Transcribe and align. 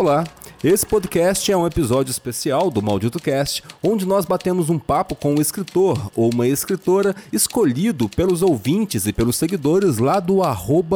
Olá, 0.00 0.22
esse 0.62 0.86
podcast 0.86 1.50
é 1.50 1.56
um 1.56 1.66
episódio 1.66 2.12
especial 2.12 2.70
do 2.70 2.80
Maldito 2.80 3.18
Cast, 3.18 3.64
onde 3.82 4.06
nós 4.06 4.24
batemos 4.24 4.70
um 4.70 4.78
papo 4.78 5.16
com 5.16 5.34
um 5.34 5.40
escritor 5.40 6.12
ou 6.14 6.32
uma 6.32 6.46
escritora 6.46 7.16
escolhido 7.32 8.08
pelos 8.08 8.40
ouvintes 8.40 9.08
e 9.08 9.12
pelos 9.12 9.34
seguidores 9.34 9.98
lá 9.98 10.20
do 10.20 10.36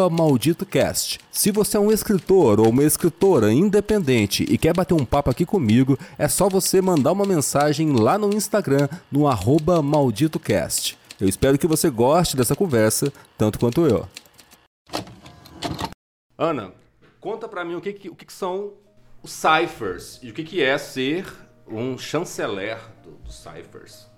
MalditoCast. 0.08 1.18
Se 1.32 1.50
você 1.50 1.76
é 1.76 1.80
um 1.80 1.90
escritor 1.90 2.60
ou 2.60 2.68
uma 2.68 2.84
escritora 2.84 3.52
independente 3.52 4.46
e 4.48 4.56
quer 4.56 4.72
bater 4.72 4.94
um 4.94 5.04
papo 5.04 5.30
aqui 5.30 5.44
comigo, 5.44 5.98
é 6.16 6.28
só 6.28 6.48
você 6.48 6.80
mandar 6.80 7.10
uma 7.10 7.26
mensagem 7.26 7.92
lá 7.94 8.16
no 8.16 8.32
Instagram, 8.32 8.88
no 9.10 9.22
MalditoCast. 9.82 10.96
Eu 11.20 11.28
espero 11.28 11.58
que 11.58 11.66
você 11.66 11.90
goste 11.90 12.36
dessa 12.36 12.54
conversa, 12.54 13.12
tanto 13.36 13.58
quanto 13.58 13.84
eu. 13.84 14.06
Ana, 16.38 16.70
conta 17.20 17.48
pra 17.48 17.64
mim 17.64 17.74
o 17.74 17.80
que, 17.80 18.08
o 18.08 18.14
que 18.14 18.32
são 18.32 18.80
os 19.22 19.30
ciphers 19.30 20.18
e 20.22 20.30
o 20.30 20.34
que, 20.34 20.42
que 20.42 20.62
é 20.62 20.76
ser 20.76 21.26
um 21.66 21.96
chanceler 21.96 22.78
dos 23.02 23.14
do 23.22 23.32
ciphers. 23.32 24.10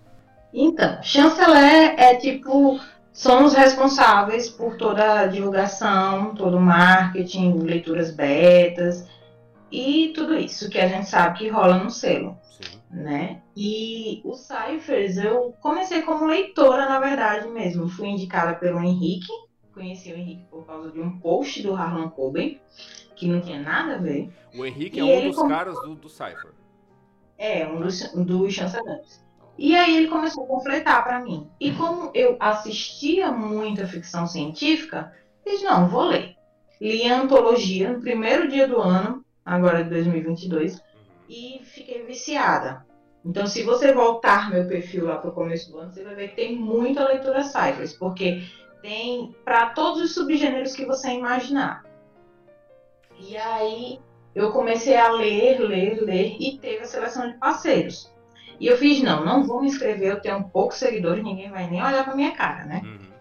Então, 0.52 1.02
chanceler 1.02 1.94
é 1.98 2.16
tipo 2.16 2.80
são 3.12 3.44
os 3.44 3.54
responsáveis 3.54 4.50
por 4.50 4.76
toda 4.76 5.20
a 5.20 5.26
divulgação, 5.28 6.34
todo 6.34 6.56
o 6.56 6.60
marketing, 6.60 7.58
leituras 7.58 8.10
betas 8.10 9.08
e 9.70 10.12
tudo 10.16 10.34
isso 10.34 10.68
que 10.68 10.80
a 10.80 10.88
gente 10.88 11.08
sabe 11.08 11.38
que 11.38 11.48
rola 11.48 11.78
no 11.78 11.90
selo, 11.90 12.36
Sim. 12.42 12.80
né? 12.90 13.40
E 13.56 14.20
os 14.24 14.40
ciphers 14.40 15.16
eu 15.16 15.54
comecei 15.60 16.02
como 16.02 16.26
leitora 16.26 16.88
na 16.88 16.98
verdade 16.98 17.46
mesmo, 17.48 17.88
fui 17.88 18.08
indicada 18.08 18.54
pelo 18.54 18.80
Henrique, 18.80 19.30
conheci 19.72 20.12
o 20.12 20.16
Henrique 20.16 20.46
por 20.50 20.66
causa 20.66 20.90
de 20.90 21.00
um 21.00 21.18
post 21.20 21.62
do 21.62 21.72
Harlan 21.72 22.08
Coben 22.08 22.60
que 23.24 23.30
não 23.30 23.40
tinha 23.40 23.58
nada 23.58 23.94
a 23.94 23.98
ver. 23.98 24.30
O 24.54 24.66
Henrique 24.66 25.00
é 25.00 25.04
um 25.04 25.30
dos 25.30 25.42
caras 25.48 25.74
do, 25.80 25.94
do 25.94 26.08
Cypher. 26.10 26.52
É, 27.38 27.66
um 27.66 27.80
dos, 27.80 28.12
dos 28.12 28.52
chancelantes. 28.52 29.24
E 29.56 29.74
aí 29.74 29.96
ele 29.96 30.08
começou 30.08 30.44
a 30.44 30.46
completar 30.46 31.02
para 31.02 31.20
mim. 31.20 31.48
E 31.58 31.72
como 31.72 32.10
eu 32.12 32.36
assistia 32.38 33.32
muita 33.32 33.86
ficção 33.86 34.26
científica, 34.26 35.12
disse, 35.44 35.64
não, 35.64 35.88
vou 35.88 36.04
ler. 36.04 36.36
Li 36.78 37.08
a 37.08 37.22
antologia 37.22 37.92
no 37.92 38.00
primeiro 38.00 38.46
dia 38.46 38.68
do 38.68 38.78
ano, 38.78 39.24
agora 39.44 39.82
de 39.82 39.88
2022, 39.88 40.82
e 41.26 41.60
fiquei 41.64 42.04
viciada. 42.04 42.84
Então, 43.24 43.46
se 43.46 43.62
você 43.62 43.94
voltar 43.94 44.50
meu 44.50 44.66
perfil 44.68 45.06
lá 45.06 45.16
para 45.16 45.30
o 45.30 45.34
começo 45.34 45.72
do 45.72 45.78
ano, 45.78 45.90
você 45.90 46.04
vai 46.04 46.14
ver 46.14 46.28
que 46.28 46.36
tem 46.36 46.56
muita 46.56 47.08
leitura 47.08 47.42
Cyphers, 47.42 47.94
porque 47.94 48.42
tem 48.82 49.34
para 49.46 49.70
todos 49.70 50.02
os 50.02 50.12
subgêneros 50.12 50.74
que 50.74 50.84
você 50.84 51.08
imaginar. 51.08 51.93
E 53.18 53.36
aí 53.36 54.00
eu 54.34 54.50
comecei 54.50 54.96
a 54.96 55.10
ler, 55.10 55.58
ler, 55.58 56.00
ler 56.00 56.36
e 56.38 56.58
teve 56.58 56.82
a 56.82 56.86
seleção 56.86 57.28
de 57.28 57.38
parceiros. 57.38 58.12
E 58.58 58.66
eu 58.66 58.76
fiz, 58.76 59.00
não, 59.00 59.24
não 59.24 59.44
vou 59.44 59.60
me 59.60 59.66
inscrever, 59.66 60.10
eu 60.10 60.20
tenho 60.20 60.44
poucos 60.48 60.78
seguidores, 60.78 61.22
ninguém 61.22 61.50
vai 61.50 61.68
nem 61.68 61.82
olhar 61.82 62.04
pra 62.04 62.14
minha 62.14 62.32
cara, 62.32 62.64
né? 62.64 62.82
Uhum. 62.84 63.14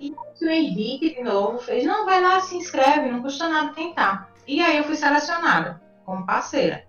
E 0.00 0.12
o 0.44 0.48
Henrique, 0.48 1.14
de 1.14 1.22
novo, 1.22 1.58
fez, 1.58 1.84
não, 1.84 2.04
vai 2.04 2.20
lá, 2.20 2.40
se 2.40 2.56
inscreve, 2.56 3.08
não 3.08 3.22
custa 3.22 3.48
nada 3.48 3.72
tentar. 3.72 4.28
E 4.46 4.60
aí 4.60 4.76
eu 4.76 4.84
fui 4.84 4.96
selecionada 4.96 5.80
como 6.04 6.26
parceira. 6.26 6.84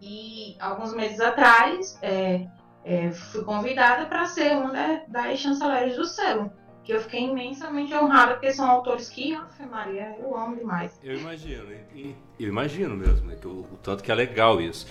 E 0.00 0.56
alguns 0.60 0.94
meses 0.94 1.20
atrás, 1.20 1.98
é, 2.02 2.46
é, 2.84 3.10
fui 3.10 3.42
convidada 3.42 4.06
para 4.06 4.26
ser 4.26 4.56
uma 4.56 5.02
das 5.08 5.38
chanceleres 5.38 5.96
do 5.96 6.04
selo 6.04 6.52
que 6.84 6.92
eu 6.92 7.00
fiquei 7.00 7.24
imensamente 7.24 7.94
honrada, 7.94 8.34
porque 8.34 8.52
são 8.52 8.70
autores 8.70 9.08
que, 9.08 9.34
Ave 9.34 9.66
Maria, 9.70 10.14
eu 10.20 10.36
amo 10.36 10.54
demais. 10.54 10.92
Eu 11.02 11.16
imagino, 11.16 11.64
eu 12.38 12.48
imagino 12.48 12.94
mesmo, 12.94 13.26
né, 13.26 13.36
que 13.40 13.48
o, 13.48 13.60
o, 13.60 13.78
tanto 13.82 14.02
que 14.02 14.12
é 14.12 14.14
legal 14.14 14.60
isso. 14.60 14.86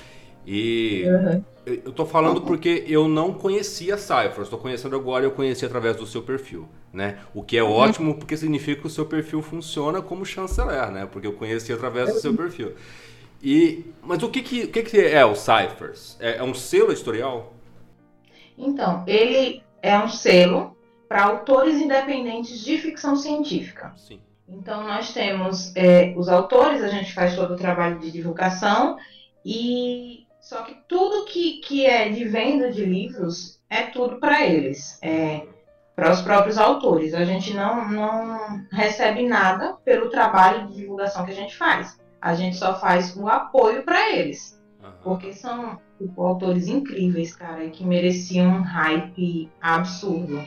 E 0.45 1.03
uhum. 1.05 1.43
eu 1.65 1.91
tô 1.93 2.05
falando 2.05 2.41
porque 2.41 2.83
eu 2.87 3.07
não 3.07 3.33
conhecia 3.33 3.97
Cypher, 3.97 4.41
estou 4.41 4.59
conhecendo 4.59 4.95
agora, 4.95 5.23
eu 5.23 5.31
conheci 5.31 5.65
através 5.65 5.95
do 5.95 6.05
seu 6.05 6.21
perfil, 6.21 6.67
né? 6.91 7.19
O 7.33 7.41
que 7.41 7.57
é 7.57 7.63
uhum. 7.63 7.71
ótimo 7.71 8.15
porque 8.15 8.35
significa 8.35 8.81
que 8.81 8.87
o 8.87 8.89
seu 8.89 9.05
perfil 9.05 9.41
funciona 9.41 10.01
como 10.01 10.25
chanceler, 10.25 10.91
né? 10.91 11.07
Porque 11.09 11.27
eu 11.27 11.33
conheci 11.33 11.71
através 11.71 12.11
do 12.11 12.19
seu 12.19 12.31
uhum. 12.31 12.37
perfil. 12.37 12.73
E, 13.41 13.85
mas 14.01 14.21
o 14.23 14.29
que 14.29 14.41
que, 14.41 14.63
o 14.63 14.67
que, 14.69 14.83
que 14.83 14.99
é 14.99 15.23
o 15.23 15.35
Cyphers? 15.35 16.17
É, 16.19 16.37
é 16.37 16.43
um 16.43 16.53
selo 16.53 16.91
editorial? 16.91 17.53
Então, 18.57 19.03
ele 19.07 19.63
é 19.81 19.97
um 19.97 20.09
selo 20.09 20.75
para 21.13 21.25
autores 21.25 21.79
independentes 21.79 22.59
de 22.61 22.75
ficção 22.79 23.15
científica. 23.15 23.93
Sim. 23.95 24.19
Então, 24.49 24.81
nós 24.83 25.13
temos 25.13 25.71
é, 25.75 26.11
os 26.17 26.27
autores, 26.27 26.81
a 26.81 26.87
gente 26.87 27.13
faz 27.13 27.35
todo 27.35 27.53
o 27.53 27.55
trabalho 27.55 27.99
de 27.99 28.09
divulgação, 28.09 28.97
e 29.45 30.25
só 30.41 30.63
que 30.63 30.75
tudo 30.87 31.25
que, 31.25 31.59
que 31.59 31.85
é 31.85 32.09
de 32.09 32.25
venda 32.25 32.71
de 32.71 32.83
livros 32.83 33.61
é 33.69 33.83
tudo 33.83 34.19
para 34.19 34.43
eles, 34.43 34.97
é, 35.03 35.45
para 35.95 36.11
os 36.11 36.21
próprios 36.23 36.57
autores. 36.57 37.13
A 37.13 37.23
gente 37.23 37.53
não, 37.53 37.91
não 37.91 38.65
recebe 38.71 39.27
nada 39.27 39.77
pelo 39.85 40.09
trabalho 40.09 40.65
de 40.69 40.77
divulgação 40.77 41.25
que 41.25 41.31
a 41.31 41.35
gente 41.35 41.55
faz. 41.55 41.95
A 42.19 42.33
gente 42.33 42.55
só 42.55 42.79
faz 42.79 43.15
o 43.15 43.27
apoio 43.27 43.83
para 43.83 44.11
eles. 44.11 44.59
Uhum. 44.83 44.89
Porque 45.03 45.31
são 45.31 45.79
tipo, 45.99 46.23
autores 46.23 46.67
incríveis, 46.67 47.35
cara, 47.35 47.69
que 47.69 47.85
mereciam 47.85 48.49
um 48.49 48.61
hype 48.63 49.51
absurdo 49.61 50.43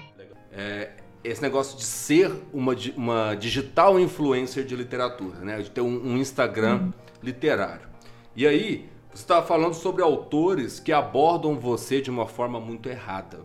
é, 0.57 0.91
esse 1.23 1.43
negócio 1.43 1.77
de 1.77 1.85
ser 1.85 2.33
uma, 2.53 2.75
uma 2.97 3.35
digital 3.35 4.01
influencer 4.01 4.65
de 4.65 4.75
literatura, 4.75 5.41
né? 5.41 5.59
De 5.61 5.71
ter 5.71 5.83
um, 5.83 6.13
um 6.13 6.17
Instagram 6.17 6.77
uhum. 6.77 6.93
literário. 7.23 7.89
E 8.35 8.47
aí, 8.47 8.89
você 9.13 9.23
estava 9.23 9.47
falando 9.47 9.75
sobre 9.75 10.03
autores 10.03 10.81
que 10.81 10.93
abordam 10.93 11.59
você 11.59 12.01
de 12.01 12.11
uma 12.11 12.27
forma 12.27 12.59
muito 12.59 12.89
errada. 12.89 13.41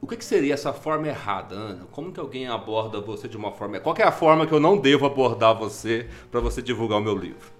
O 0.00 0.06
que, 0.06 0.16
que, 0.16 0.24
seria 0.24 0.52
essa 0.52 0.74
forma 0.74 1.08
errada, 1.08 1.54
Ana? 1.54 1.86
Como 1.90 2.12
que 2.12 2.20
alguém 2.20 2.46
aborda 2.46 3.00
você 3.00 3.26
de 3.26 3.38
uma 3.38 3.52
forma... 3.52 3.80
Qual 3.80 3.96
é 3.98 4.02
a 4.02 4.12
forma 4.12 4.46
que 4.46 4.52
eu 4.52 4.60
não 4.60 4.76
devo 4.76 5.06
abordar 5.06 5.56
você 5.56 6.06
para 6.30 6.40
você 6.40 6.60
divulgar 6.60 6.98
o 6.98 7.02
meu 7.02 7.16
livro? 7.16 7.50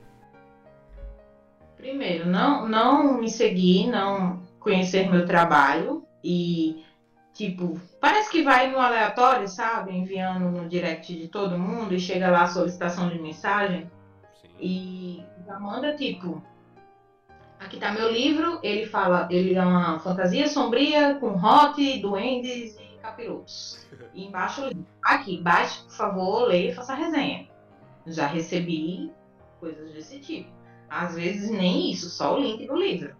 Primeiro, 1.78 2.26
não, 2.26 2.68
não 2.68 3.18
me 3.18 3.30
seguir, 3.30 3.86
não 3.86 4.42
conhecer 4.60 5.10
meu 5.10 5.24
trabalho 5.24 6.04
e 6.22 6.83
Tipo, 7.34 7.80
parece 8.00 8.30
que 8.30 8.44
vai 8.44 8.70
no 8.70 8.78
aleatório, 8.78 9.48
sabe? 9.48 9.90
Enviando 9.90 10.48
no 10.50 10.68
direct 10.68 11.12
de 11.12 11.26
todo 11.26 11.58
mundo 11.58 11.92
e 11.92 11.98
chega 11.98 12.30
lá 12.30 12.42
a 12.42 12.46
solicitação 12.46 13.08
de 13.08 13.18
mensagem. 13.18 13.90
Sim. 14.40 14.48
E 14.60 15.24
já 15.44 15.58
manda 15.58 15.96
tipo. 15.96 16.40
Aqui 17.58 17.78
tá 17.78 17.90
meu 17.90 18.12
livro, 18.12 18.60
ele 18.62 18.86
fala, 18.86 19.26
ele 19.30 19.54
é 19.54 19.62
uma 19.62 19.98
fantasia 19.98 20.46
sombria 20.48 21.16
com 21.16 21.34
hot, 21.34 21.98
duendes 21.98 22.76
e 22.78 22.98
capirotos. 23.02 23.84
E 24.14 24.26
embaixo. 24.26 24.70
Aqui, 25.04 25.40
baixe, 25.40 25.82
por 25.82 25.92
favor, 25.92 26.44
leia 26.46 26.70
e 26.70 26.74
faça 26.74 26.92
a 26.92 26.96
resenha. 26.96 27.48
Já 28.06 28.28
recebi 28.28 29.10
coisas 29.58 29.92
desse 29.92 30.20
tipo. 30.20 30.50
Às 30.88 31.16
vezes 31.16 31.50
nem 31.50 31.90
isso, 31.90 32.08
só 32.10 32.36
o 32.36 32.38
link 32.38 32.64
do 32.64 32.76
livro. 32.76 33.16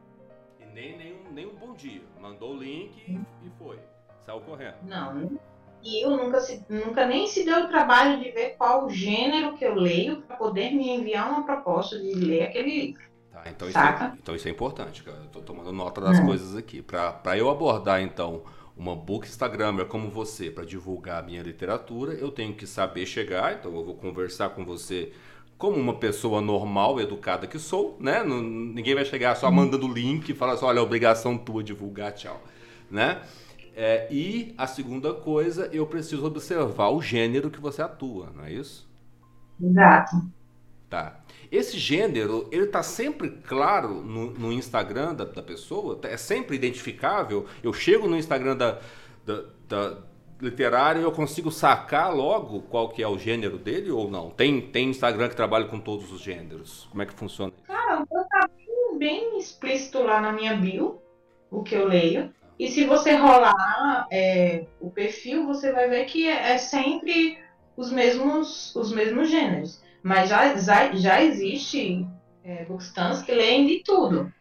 E 0.60 0.66
nem, 0.66 0.96
nem, 0.96 1.16
nem 1.32 1.46
um 1.46 1.54
bom 1.56 1.74
dia. 1.74 2.02
Mandou 2.20 2.52
o 2.52 2.56
link 2.56 3.10
hum. 3.10 3.24
e 3.42 3.50
foi. 3.58 3.80
Saiu 4.24 4.40
correndo. 4.40 4.74
Não. 4.82 5.38
E 5.82 6.02
eu 6.02 6.10
nunca, 6.10 6.40
se, 6.40 6.64
nunca 6.68 7.06
nem 7.06 7.26
se 7.26 7.44
deu 7.44 7.64
o 7.64 7.68
trabalho 7.68 8.18
de 8.18 8.30
ver 8.30 8.56
qual 8.56 8.88
gênero 8.88 9.54
que 9.54 9.64
eu 9.64 9.74
leio 9.74 10.22
para 10.22 10.36
poder 10.36 10.70
me 10.70 10.88
enviar 10.88 11.28
uma 11.30 11.44
proposta 11.44 11.98
de 11.98 12.14
ler 12.14 12.44
aquele 12.44 12.86
livro. 12.86 13.02
Tá, 13.30 13.42
então, 13.46 13.68
isso 13.68 13.78
é, 13.78 14.12
então 14.18 14.34
isso 14.34 14.48
é 14.48 14.50
importante, 14.50 15.02
cara. 15.02 15.18
Eu 15.18 15.28
tô 15.28 15.40
tomando 15.40 15.72
nota 15.72 16.00
das 16.00 16.18
é. 16.18 16.24
coisas 16.24 16.56
aqui. 16.56 16.80
Para 16.80 17.36
eu 17.36 17.50
abordar, 17.50 18.00
então, 18.00 18.44
uma 18.76 18.96
book 18.96 19.26
Instagramer 19.26 19.86
como 19.86 20.08
você 20.08 20.50
para 20.50 20.64
divulgar 20.64 21.22
a 21.22 21.22
minha 21.22 21.42
literatura, 21.42 22.14
eu 22.14 22.30
tenho 22.30 22.54
que 22.54 22.66
saber 22.66 23.04
chegar, 23.04 23.54
então 23.54 23.74
eu 23.74 23.84
vou 23.84 23.94
conversar 23.94 24.50
com 24.50 24.64
você 24.64 25.12
como 25.58 25.76
uma 25.76 25.94
pessoa 25.94 26.40
normal, 26.40 27.00
educada 27.00 27.46
que 27.46 27.58
sou, 27.58 27.96
né? 28.00 28.22
Não, 28.22 28.42
ninguém 28.42 28.94
vai 28.94 29.04
chegar 29.04 29.36
só 29.36 29.46
uhum. 29.46 29.54
mandando 29.54 29.86
link 29.86 30.28
e 30.28 30.34
falar 30.34 30.56
só, 30.56 30.66
olha, 30.66 30.78
é 30.78 30.82
obrigação 30.82 31.38
tua 31.38 31.62
divulgar, 31.62 32.12
tchau, 32.12 32.42
né? 32.90 33.20
É, 33.76 34.06
e 34.10 34.54
a 34.56 34.66
segunda 34.66 35.12
coisa, 35.12 35.68
eu 35.72 35.86
preciso 35.86 36.24
observar 36.24 36.90
o 36.90 37.02
gênero 37.02 37.50
que 37.50 37.60
você 37.60 37.82
atua, 37.82 38.30
não 38.34 38.44
é 38.44 38.52
isso? 38.52 38.88
Exato. 39.60 40.16
Tá. 40.88 41.20
Esse 41.50 41.76
gênero, 41.76 42.48
ele 42.52 42.66
tá 42.66 42.82
sempre 42.82 43.30
claro 43.30 43.94
no, 43.94 44.30
no 44.30 44.52
Instagram 44.52 45.14
da, 45.14 45.24
da, 45.24 45.42
pessoa? 45.42 45.98
É 46.04 46.16
sempre 46.16 46.54
identificável? 46.54 47.46
Eu 47.62 47.72
chego 47.72 48.06
no 48.06 48.16
Instagram 48.16 48.56
da, 48.56 48.78
da, 49.26 49.44
da 49.68 49.98
literária 50.40 51.00
e 51.00 51.02
eu 51.02 51.12
consigo 51.12 51.50
sacar 51.50 52.14
logo 52.14 52.62
qual 52.62 52.90
que 52.90 53.02
é 53.02 53.08
o 53.08 53.18
gênero 53.18 53.58
dele 53.58 53.90
ou 53.90 54.08
não? 54.08 54.30
Tem, 54.30 54.60
tem 54.60 54.90
Instagram 54.90 55.28
que 55.28 55.36
trabalha 55.36 55.66
com 55.66 55.80
todos 55.80 56.12
os 56.12 56.20
gêneros. 56.20 56.86
Como 56.90 57.02
é 57.02 57.06
que 57.06 57.14
funciona? 57.14 57.52
Cara, 57.66 58.04
eu 58.10 58.24
tá 58.24 58.48
bem, 58.56 58.98
bem 58.98 59.38
explícito 59.38 60.02
lá 60.02 60.20
na 60.20 60.32
minha 60.32 60.56
bio, 60.56 61.00
o 61.50 61.62
que 61.62 61.74
eu 61.74 61.88
leio. 61.88 62.32
E 62.58 62.68
se 62.68 62.84
você 62.84 63.16
rolar 63.16 64.06
é, 64.10 64.66
o 64.80 64.90
perfil, 64.90 65.46
você 65.46 65.72
vai 65.72 65.88
ver 65.88 66.04
que 66.04 66.28
é, 66.28 66.52
é 66.52 66.58
sempre 66.58 67.38
os 67.76 67.90
mesmos, 67.90 68.74
os 68.76 68.92
mesmos 68.92 69.28
gêneros. 69.28 69.82
Mas 70.02 70.28
já, 70.28 70.56
já, 70.56 70.92
já 70.94 71.22
existe 71.22 72.06
é, 72.44 72.64
bookstans 72.64 73.22
que 73.22 73.32
leem 73.32 73.66
de 73.66 73.82
tudo, 73.82 74.32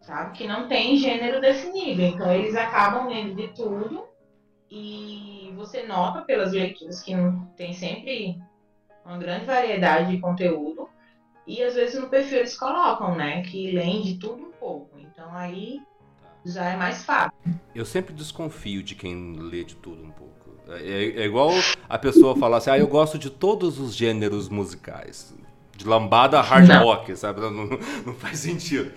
sabe? 0.00 0.36
Que 0.36 0.46
não 0.46 0.66
tem 0.66 0.96
gênero 0.96 1.40
definido. 1.40 2.02
Então 2.02 2.32
eles 2.32 2.56
acabam 2.56 3.08
lendo 3.08 3.34
de 3.34 3.48
tudo 3.48 4.08
e 4.70 5.52
você 5.54 5.82
nota 5.82 6.22
pelas 6.22 6.52
leituras 6.52 7.02
que 7.02 7.12
tem 7.56 7.72
sempre 7.72 8.40
uma 9.04 9.18
grande 9.18 9.44
variedade 9.44 10.10
de 10.10 10.20
conteúdo. 10.20 10.88
E 11.46 11.62
às 11.62 11.74
vezes 11.74 12.00
no 12.00 12.08
perfil 12.08 12.38
eles 12.38 12.58
colocam, 12.58 13.14
né? 13.14 13.42
Que 13.42 13.70
leem 13.70 14.02
de 14.02 14.18
tudo 14.18 14.46
um 14.46 14.52
pouco. 14.52 14.98
Então 14.98 15.32
aí 15.34 15.80
já 16.44 16.64
é 16.64 16.76
mais 16.76 17.04
fácil. 17.04 17.32
Eu 17.74 17.84
sempre 17.84 18.14
desconfio 18.14 18.82
de 18.82 18.94
quem 18.94 19.34
lê 19.38 19.64
de 19.64 19.74
tudo 19.76 20.02
um 20.02 20.10
pouco. 20.10 20.30
É, 20.68 21.22
é 21.22 21.24
igual 21.24 21.50
a 21.88 21.98
pessoa 21.98 22.36
falar 22.36 22.58
assim, 22.58 22.70
ah, 22.70 22.78
eu 22.78 22.86
gosto 22.86 23.18
de 23.18 23.28
todos 23.28 23.78
os 23.78 23.94
gêneros 23.94 24.48
musicais. 24.48 25.34
De 25.76 25.86
lambada 25.86 26.40
hard 26.40 26.68
não. 26.68 26.84
rock, 26.84 27.16
sabe? 27.16 27.40
Não, 27.40 27.50
não, 27.50 28.14
faz 28.14 28.38
sentido. 28.38 28.92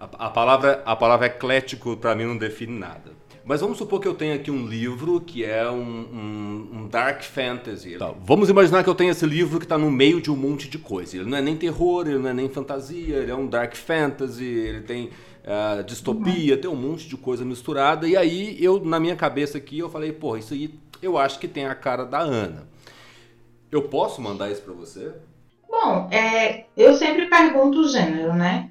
A, 0.00 0.26
a, 0.26 0.30
palavra, 0.30 0.82
a 0.84 0.96
palavra 0.96 1.26
eclético 1.26 1.96
para 1.96 2.14
mim 2.14 2.24
não 2.24 2.36
define 2.36 2.78
nada. 2.78 3.18
Mas 3.44 3.62
vamos 3.62 3.78
supor 3.78 3.98
que 3.98 4.06
eu 4.06 4.12
tenho 4.12 4.34
aqui 4.34 4.50
um 4.50 4.66
livro 4.66 5.22
que 5.22 5.42
é 5.42 5.70
um, 5.70 5.80
um, 5.80 6.68
um 6.74 6.88
dark 6.88 7.22
fantasy. 7.22 7.96
Tá, 7.96 8.12
vamos 8.22 8.50
imaginar 8.50 8.84
que 8.84 8.90
eu 8.90 8.94
tenho 8.94 9.10
esse 9.10 9.24
livro 9.24 9.58
que 9.58 9.64
está 9.64 9.78
no 9.78 9.90
meio 9.90 10.20
de 10.20 10.30
um 10.30 10.36
monte 10.36 10.68
de 10.68 10.76
coisa. 10.76 11.16
Ele 11.16 11.30
não 11.30 11.38
é 11.38 11.40
nem 11.40 11.56
terror, 11.56 12.06
ele 12.06 12.18
não 12.18 12.28
é 12.28 12.34
nem 12.34 12.48
fantasia, 12.50 13.16
ele 13.16 13.30
é 13.30 13.34
um 13.34 13.46
dark 13.46 13.74
fantasy, 13.74 14.44
ele 14.44 14.82
tem 14.82 15.08
uh, 15.44 15.82
distopia, 15.84 16.54
uhum. 16.54 16.60
tem 16.60 16.70
um 16.70 16.76
monte 16.76 17.08
de 17.08 17.16
coisa 17.16 17.44
misturada. 17.44 18.08
E 18.08 18.16
aí 18.16 18.62
eu, 18.62 18.84
na 18.84 18.98
minha 18.98 19.16
cabeça 19.16 19.58
aqui, 19.58 19.78
eu 19.78 19.90
falei, 19.90 20.12
pô, 20.12 20.36
isso 20.36 20.54
aí 20.54 20.78
eu 21.02 21.16
acho 21.16 21.38
que 21.38 21.48
tem 21.48 21.66
a 21.66 21.74
cara 21.74 22.04
da 22.04 22.18
Ana. 22.18 22.66
Eu 23.70 23.82
posso 23.82 24.20
mandar 24.20 24.50
isso 24.50 24.62
para 24.62 24.72
você? 24.72 25.12
Bom, 25.68 26.08
é, 26.10 26.64
eu 26.76 26.94
sempre 26.94 27.26
pergunto 27.26 27.80
o 27.80 27.88
gênero, 27.88 28.34
né? 28.34 28.70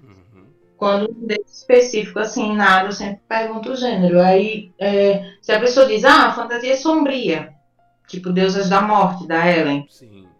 Quando 0.75 1.09
um 1.09 1.27
específico 1.47 2.19
assim, 2.19 2.55
nada, 2.55 2.87
eu 2.87 2.91
sempre 2.91 3.21
pergunto 3.27 3.71
o 3.71 3.75
gênero. 3.75 4.19
Aí, 4.19 4.71
é, 4.79 5.33
se 5.41 5.51
a 5.51 5.59
pessoa 5.59 5.87
diz, 5.87 6.05
ah, 6.05 6.31
fantasia 6.33 6.73
é 6.73 6.75
sombria, 6.75 7.53
tipo 8.07 8.31
Deusas 8.31 8.69
da 8.69 8.81
Morte, 8.81 9.27
da 9.27 9.51
Ellen, 9.51 9.87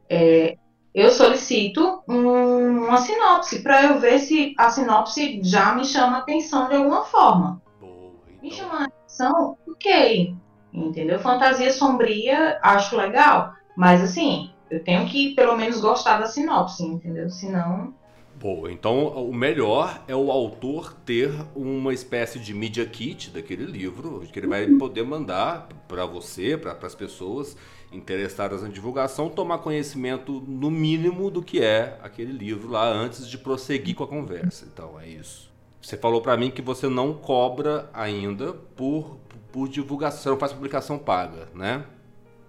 é, 0.07 0.57
eu 0.97 1.11
solicito 1.11 2.01
um, 2.09 2.87
uma 2.87 2.97
sinopse 2.97 3.61
para 3.61 3.83
eu 3.83 3.99
ver 3.99 4.17
se 4.17 4.55
a 4.57 4.71
sinopse 4.71 5.39
já 5.43 5.75
me 5.75 5.85
chama 5.85 6.17
a 6.17 6.19
atenção 6.21 6.67
de 6.67 6.73
alguma 6.73 7.03
forma. 7.03 7.61
Boa, 7.79 8.11
então. 8.27 8.41
Me 8.41 8.51
chama 8.51 8.79
a 8.79 8.85
atenção, 8.85 9.57
ok. 9.69 10.35
Entendeu? 10.73 11.19
Fantasia 11.19 11.71
sombria, 11.71 12.59
acho 12.63 12.97
legal. 12.97 13.53
Mas 13.75 14.01
assim, 14.01 14.49
eu 14.71 14.83
tenho 14.83 15.05
que 15.05 15.35
pelo 15.35 15.55
menos 15.55 15.79
gostar 15.79 16.17
da 16.17 16.25
sinopse, 16.25 16.83
entendeu? 16.83 17.29
Senão 17.29 17.93
Boa, 18.39 18.71
então 18.71 19.07
o 19.07 19.33
melhor 19.33 20.03
é 20.07 20.15
o 20.15 20.31
autor 20.31 20.93
ter 21.05 21.31
uma 21.55 21.91
espécie 21.91 22.37
de 22.37 22.53
media 22.53 22.85
kit 22.85 23.31
daquele 23.31 23.65
livro, 23.65 24.21
que 24.31 24.37
ele 24.37 24.45
vai 24.45 24.67
poder 24.67 25.03
mandar 25.03 25.67
para 25.87 26.05
você, 26.05 26.55
para 26.55 26.77
as 26.83 26.93
pessoas 26.93 27.57
interessadas 27.91 28.61
na 28.61 28.69
divulgação, 28.69 29.29
tomar 29.29 29.59
conhecimento 29.59 30.43
no 30.47 30.69
mínimo 30.69 31.31
do 31.31 31.41
que 31.41 31.61
é 31.61 31.97
aquele 32.01 32.31
livro 32.31 32.69
lá 32.69 32.87
antes 32.87 33.27
de 33.27 33.37
prosseguir 33.37 33.95
com 33.95 34.03
a 34.03 34.07
conversa. 34.07 34.67
Então 34.71 34.99
é 34.99 35.07
isso. 35.07 35.49
Você 35.81 35.95
falou 35.95 36.21
para 36.21 36.35
mim 36.35 36.51
que 36.51 36.61
você 36.61 36.87
não 36.87 37.13
cobra 37.13 37.89
ainda 37.93 38.53
por, 38.53 39.17
por 39.51 39.69
divulgação, 39.69 40.33
não 40.33 40.39
faz 40.39 40.51
publicação 40.51 40.97
paga, 40.97 41.47
né? 41.55 41.85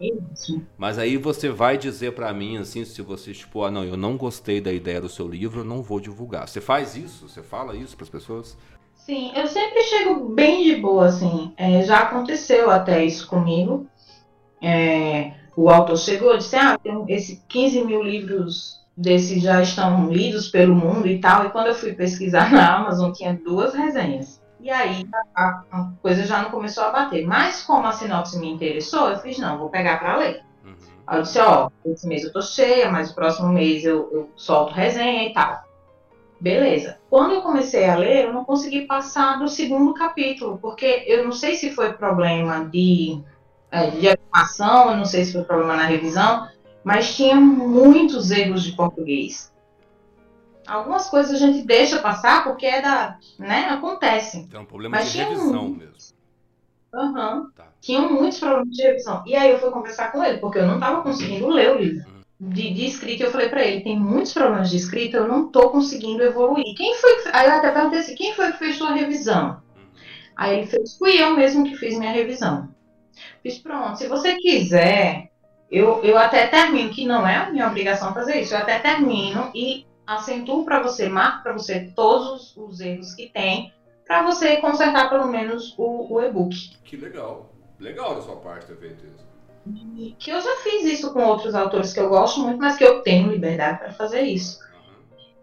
Isso. 0.00 0.62
Mas 0.76 0.99
aí 0.99 1.17
você 1.17 1.49
vai 1.49 1.76
dizer 1.76 2.12
para 2.12 2.32
mim, 2.32 2.56
assim, 2.56 2.85
se 2.85 3.02
você, 3.02 3.32
tipo, 3.32 3.64
ah, 3.64 3.70
não, 3.70 3.85
eu 3.85 3.96
não 3.96 4.17
gostei 4.17 4.61
da 4.61 4.73
ideia 4.73 5.00
do 5.00 5.08
seu 5.08 5.26
livro, 5.26 5.61
eu 5.61 5.64
não 5.64 5.82
vou 5.82 6.00
divulgar. 6.00 6.49
Você 6.49 6.61
faz 6.61 6.96
isso? 6.96 7.29
Você 7.29 7.43
fala 7.43 7.76
isso 7.76 7.96
para 7.96 8.05
as 8.05 8.11
pessoas? 8.11 8.56
Sim, 8.94 9.32
eu 9.35 9.46
sempre 9.46 9.82
chego 9.85 10.29
bem 10.29 10.64
de 10.64 10.76
boa, 10.76 11.06
assim. 11.06 11.52
É, 11.56 11.82
já 11.82 12.00
aconteceu 12.00 12.70
até 12.70 13.05
isso 13.05 13.26
comigo. 13.26 13.87
É, 14.60 15.32
o 15.56 15.70
autor 15.70 15.96
chegou 15.96 16.34
e 16.34 16.38
disse, 16.38 16.56
ah, 16.56 16.78
tem 16.78 17.05
esses 17.08 17.43
15 17.49 17.84
mil 17.84 18.02
livros 18.02 18.78
desses 18.96 19.43
já 19.43 19.62
estão 19.62 20.10
lidos 20.10 20.49
pelo 20.49 20.75
mundo 20.75 21.06
e 21.06 21.20
tal. 21.20 21.46
E 21.46 21.50
quando 21.50 21.69
eu 21.69 21.75
fui 21.75 21.93
pesquisar 21.93 22.50
na 22.52 22.76
Amazon, 22.76 23.12
tinha 23.12 23.34
duas 23.34 23.75
resenhas. 23.75 24.40
E 24.60 24.70
aí 24.70 25.06
a, 25.37 25.62
a, 25.70 25.93
coisa 26.02 26.25
já 26.25 26.43
não 26.43 26.50
começou 26.50 26.84
a 26.84 26.90
bater. 26.90 27.26
Mas 27.26 27.62
como 27.62 27.87
a 27.87 27.93
sinopse 27.93 28.38
me 28.38 28.50
interessou, 28.50 29.10
eu 29.10 29.19
fiz, 29.19 29.38
não, 29.38 29.58
vou 29.58 29.69
pegar 29.69 29.99
para 29.99 30.16
ler. 30.16 30.43
Uhum. 30.64 30.75
Aí 31.06 31.19
eu 31.19 31.22
disse, 31.22 31.38
ó, 31.38 31.70
esse 31.87 32.06
mês 32.08 32.25
eu 32.25 32.32
tô 32.32 32.43
cheia, 32.43 32.90
mas 32.90 33.11
o 33.11 33.14
próximo 33.14 33.49
mês 33.49 33.84
eu, 33.84 34.11
eu 34.12 34.31
solto 34.37 34.72
resenha 34.72 35.28
e 35.28 35.32
tal. 35.32 35.62
Beleza. 36.40 36.99
Quando 37.11 37.34
eu 37.34 37.43
comecei 37.43 37.88
a 37.88 37.96
ler, 37.96 38.26
eu 38.26 38.32
não 38.32 38.44
consegui 38.44 38.82
passar 38.82 39.38
do 39.38 39.49
segundo 39.49 39.94
capítulo, 39.94 40.58
porque 40.58 41.04
eu 41.06 41.25
não 41.25 41.32
sei 41.32 41.56
se 41.56 41.70
foi 41.70 41.93
problema 41.93 42.64
de, 42.64 43.20
de 43.98 44.08
animação, 44.08 44.90
eu 44.90 44.96
não 44.96 45.04
sei 45.04 45.24
se 45.24 45.32
foi 45.32 45.44
problema 45.44 45.76
na 45.76 45.84
revisão, 45.84 46.48
mas 46.82 47.14
tinha 47.14 47.36
muitos 47.36 48.30
erros 48.30 48.62
de 48.62 48.72
português. 48.72 49.52
Algumas 50.66 51.08
coisas 51.08 51.34
a 51.34 51.46
gente 51.46 51.66
deixa 51.66 51.98
passar 51.98 52.44
porque 52.44 52.66
é 52.66 52.82
da. 52.82 53.18
né? 53.38 53.68
Acontece. 53.70 54.46
Tem 54.46 54.60
um 54.60 54.66
problema 54.66 54.96
Mas 54.96 55.12
de 55.12 55.18
revisão 55.18 55.68
mesmo. 55.70 56.18
Uhum. 56.94 57.50
Tá. 57.50 57.68
Tinham 57.80 58.12
muitos 58.12 58.38
problemas 58.38 58.74
de 58.74 58.82
revisão. 58.82 59.22
E 59.26 59.34
aí 59.34 59.50
eu 59.50 59.58
fui 59.58 59.70
conversar 59.70 60.12
com 60.12 60.22
ele, 60.22 60.38
porque 60.38 60.58
eu 60.58 60.66
não 60.66 60.74
estava 60.74 61.02
conseguindo 61.02 61.48
ler 61.48 61.70
o 61.70 61.78
livro. 61.78 62.06
Uhum. 62.40 62.50
De, 62.50 62.72
de, 62.72 62.86
escrita, 62.86 63.24
eu 63.24 63.30
falei 63.30 63.48
para 63.48 63.64
ele, 63.64 63.82
tem 63.82 63.98
muitos 63.98 64.32
problemas 64.32 64.70
de 64.70 64.76
escrita, 64.76 65.16
eu 65.16 65.26
não 65.26 65.46
estou 65.46 65.70
conseguindo 65.70 66.22
evoluir. 66.22 66.76
Quem 66.76 66.94
foi 66.94 67.22
que... 67.22 67.28
Aí 67.32 67.48
eu 67.48 67.54
até 67.54 67.70
perguntei 67.72 67.98
assim, 67.98 68.14
quem 68.14 68.34
foi 68.34 68.52
que 68.52 68.58
fez 68.58 68.76
sua 68.76 68.92
revisão? 68.92 69.60
Uhum. 69.76 69.82
Aí 70.36 70.58
ele 70.58 70.66
fez, 70.66 70.96
fui 70.96 71.20
eu 71.20 71.34
mesmo 71.34 71.64
que 71.64 71.76
fiz 71.76 71.98
minha 71.98 72.12
revisão. 72.12 72.68
Fiz, 73.42 73.58
pronto, 73.58 73.96
se 73.96 74.08
você 74.08 74.36
quiser, 74.36 75.30
eu, 75.70 76.02
eu 76.02 76.16
até 76.16 76.46
termino, 76.46 76.90
que 76.90 77.06
não 77.06 77.26
é 77.26 77.36
a 77.36 77.50
minha 77.50 77.66
obrigação 77.66 78.14
fazer 78.14 78.40
isso, 78.40 78.54
eu 78.54 78.58
até 78.58 78.78
termino 78.78 79.50
e 79.54 79.86
acentuo 80.06 80.64
para 80.64 80.82
você, 80.82 81.08
marco 81.08 81.42
para 81.42 81.52
você 81.52 81.92
todos 81.94 82.56
os 82.56 82.80
erros 82.80 83.14
que 83.14 83.28
tem, 83.28 83.72
para 84.06 84.22
você 84.22 84.56
consertar 84.56 85.10
pelo 85.10 85.26
menos 85.26 85.74
o, 85.76 86.14
o 86.14 86.22
e-book. 86.22 86.78
Que 86.84 86.96
legal. 86.96 87.52
Legal 87.78 88.14
da 88.14 88.22
sua 88.22 88.36
parte. 88.36 88.72
E 89.96 90.16
que 90.18 90.30
eu 90.30 90.40
já 90.40 90.56
fiz 90.56 90.84
isso 90.84 91.12
com 91.12 91.22
outros 91.22 91.54
autores 91.54 91.92
que 91.92 92.00
eu 92.00 92.08
gosto 92.08 92.40
muito, 92.40 92.58
mas 92.58 92.76
que 92.76 92.84
eu 92.84 93.02
tenho 93.02 93.30
liberdade 93.30 93.78
para 93.78 93.92
fazer 93.92 94.22
isso. 94.22 94.58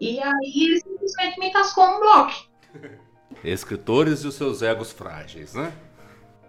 E 0.00 0.20
aí 0.20 0.52
ele 0.54 0.80
simplesmente 0.80 1.38
me 1.38 1.52
tascou 1.52 1.84
um 1.84 2.00
bloco. 2.00 2.32
Escritores 3.44 4.24
e 4.24 4.26
os 4.26 4.34
seus 4.34 4.62
egos 4.62 4.90
frágeis, 4.90 5.54
né? 5.54 5.72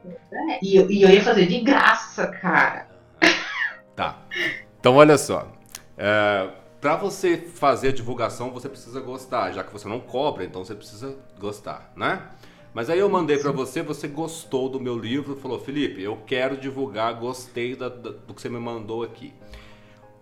É, 0.05 0.59
e, 0.63 0.75
eu, 0.75 0.89
e 0.89 1.01
eu 1.01 1.09
ia 1.09 1.23
fazer 1.23 1.45
de 1.45 1.59
graça, 1.61 2.27
cara. 2.27 2.87
Tá. 3.95 4.19
Então 4.79 4.95
olha 4.95 5.17
só. 5.17 5.51
É, 5.97 6.49
para 6.79 6.95
você 6.95 7.37
fazer 7.37 7.89
a 7.89 7.91
divulgação, 7.91 8.51
você 8.51 8.69
precisa 8.69 9.01
gostar, 9.01 9.51
já 9.51 9.63
que 9.63 9.73
você 9.73 9.87
não 9.87 9.99
cobra, 9.99 10.43
então 10.43 10.63
você 10.63 10.75
precisa 10.75 11.15
gostar, 11.39 11.91
né? 11.95 12.21
Mas 12.73 12.91
aí 12.91 12.99
eu 12.99 13.09
mandei 13.09 13.39
para 13.39 13.51
você, 13.51 13.81
você 13.81 14.07
gostou 14.07 14.69
do 14.69 14.79
meu 14.79 14.95
livro, 14.95 15.35
falou, 15.35 15.59
Felipe, 15.59 16.01
eu 16.03 16.17
quero 16.27 16.55
divulgar, 16.55 17.15
gostei 17.15 17.75
da, 17.75 17.89
da, 17.89 18.11
do 18.11 18.33
que 18.35 18.41
você 18.41 18.49
me 18.49 18.59
mandou 18.59 19.01
aqui. 19.01 19.33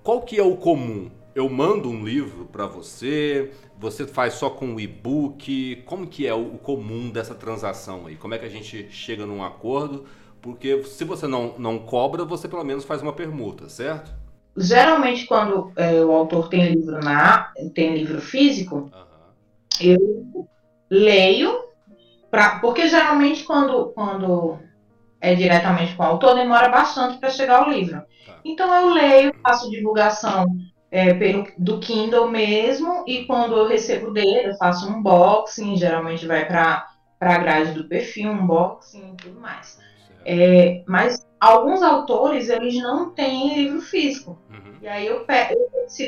Qual 0.01 0.22
que 0.22 0.39
é 0.39 0.44
o 0.44 0.55
comum? 0.55 1.12
Eu 1.36 1.50
mando 1.50 1.89
um 1.89 2.06
livro 2.06 2.46
para 2.46 2.65
você, 2.65 3.51
você 3.77 4.08
faz 4.08 4.36
só 4.36 4.50
com 4.50 4.74
o 4.74 4.80
e-book, 4.80 5.84
como 5.86 6.08
que 6.08 6.25
é 6.25 6.34
o, 6.34 6.58
comum 6.58 7.10
dessa 7.10 7.36
transação 7.36 8.08
aí? 8.08 8.15
Como 8.15 8.34
é 8.34 8.38
que 8.39 8.46
a 8.46 8.50
gente 8.50 8.89
chega 8.89 9.25
num 9.25 9.44
acordo? 9.44 10.06
Porque 10.42 10.82
se 10.84 11.04
você 11.04 11.27
não, 11.27 11.56
não 11.58 11.80
cobra, 11.80 12.24
você 12.24 12.48
pelo 12.48 12.63
menos 12.63 12.86
faz 12.86 13.01
uma 13.01 13.12
permuta, 13.12 13.68
certo? 13.68 14.13
geralmente 14.56 15.25
quando 15.25 15.72
é, 15.75 16.01
o 16.04 16.12
autor 16.12 16.48
tem 16.48 16.74
livro 16.74 17.00
na 17.04 17.51
tem 17.74 17.94
livro 17.94 18.22
físico, 18.22 18.89
uhum. 18.94 19.06
eu 19.82 20.48
leio 20.89 21.65
pra, 22.32 22.60
porque 22.60 22.88
geralmente 22.88 23.44
quando 23.44 23.92
quando 23.94 24.58
é 25.20 25.36
diretamente 25.36 25.96
com 25.96 26.04
o 26.04 26.06
autor 26.06 26.36
demora 26.36 26.70
bastante 26.70 27.18
para 27.18 27.30
chegar 27.30 27.68
o 27.68 27.72
livro. 27.72 28.01
Tá. 28.25 28.38
Então 28.46 28.74
eu 28.74 28.94
leio, 28.94 29.36
faço 29.44 29.70
divulgação 29.70 30.46
é, 30.92 31.13
pelo 31.13 31.48
do 31.58 31.80
Kindle 31.80 32.30
mesmo 32.30 33.04
e 33.08 33.25
quando 33.25 33.56
eu 33.56 33.68
recebo 33.68 34.12
dele 34.12 34.50
eu 34.50 34.56
faço 34.56 34.88
um 34.88 34.98
unboxing, 34.98 35.75
geralmente 35.75 36.25
vai 36.25 36.48
para 36.48 36.88
a 37.20 37.38
grade 37.38 37.74
do 37.74 37.86
perfil, 37.86 38.32
unboxing 38.32 39.13
e 39.13 39.18
tudo 39.18 39.39
mais. 39.39 39.80
É, 40.25 40.84
mas 40.88 41.25
alguns 41.39 41.84
autores 41.84 42.50
eles 42.50 42.75
não 42.75 43.12
têm 43.12 43.56
livro 43.56 43.82
físico. 43.82 44.39
Uhum. 44.50 44.75
E 44.82 44.88
aí 44.88 45.06
eu 45.06 45.22
pego 45.22 45.56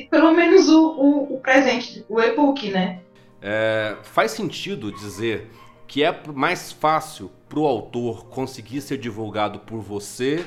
pelo 0.10 0.32
menos 0.32 0.68
o, 0.70 0.90
o, 0.92 1.36
o 1.36 1.40
presente, 1.40 2.04
o 2.10 2.20
e-book, 2.20 2.70
né? 2.72 3.00
É, 3.42 3.96
faz 4.02 4.32
sentido 4.32 4.92
dizer 4.92 5.52
que 5.88 6.04
é 6.04 6.22
mais 6.34 6.72
fácil 6.72 7.32
para 7.48 7.60
o 7.60 7.66
autor 7.66 8.26
conseguir 8.26 8.82
ser 8.82 8.98
divulgado 8.98 9.60
por 9.60 9.80
você 9.80 10.46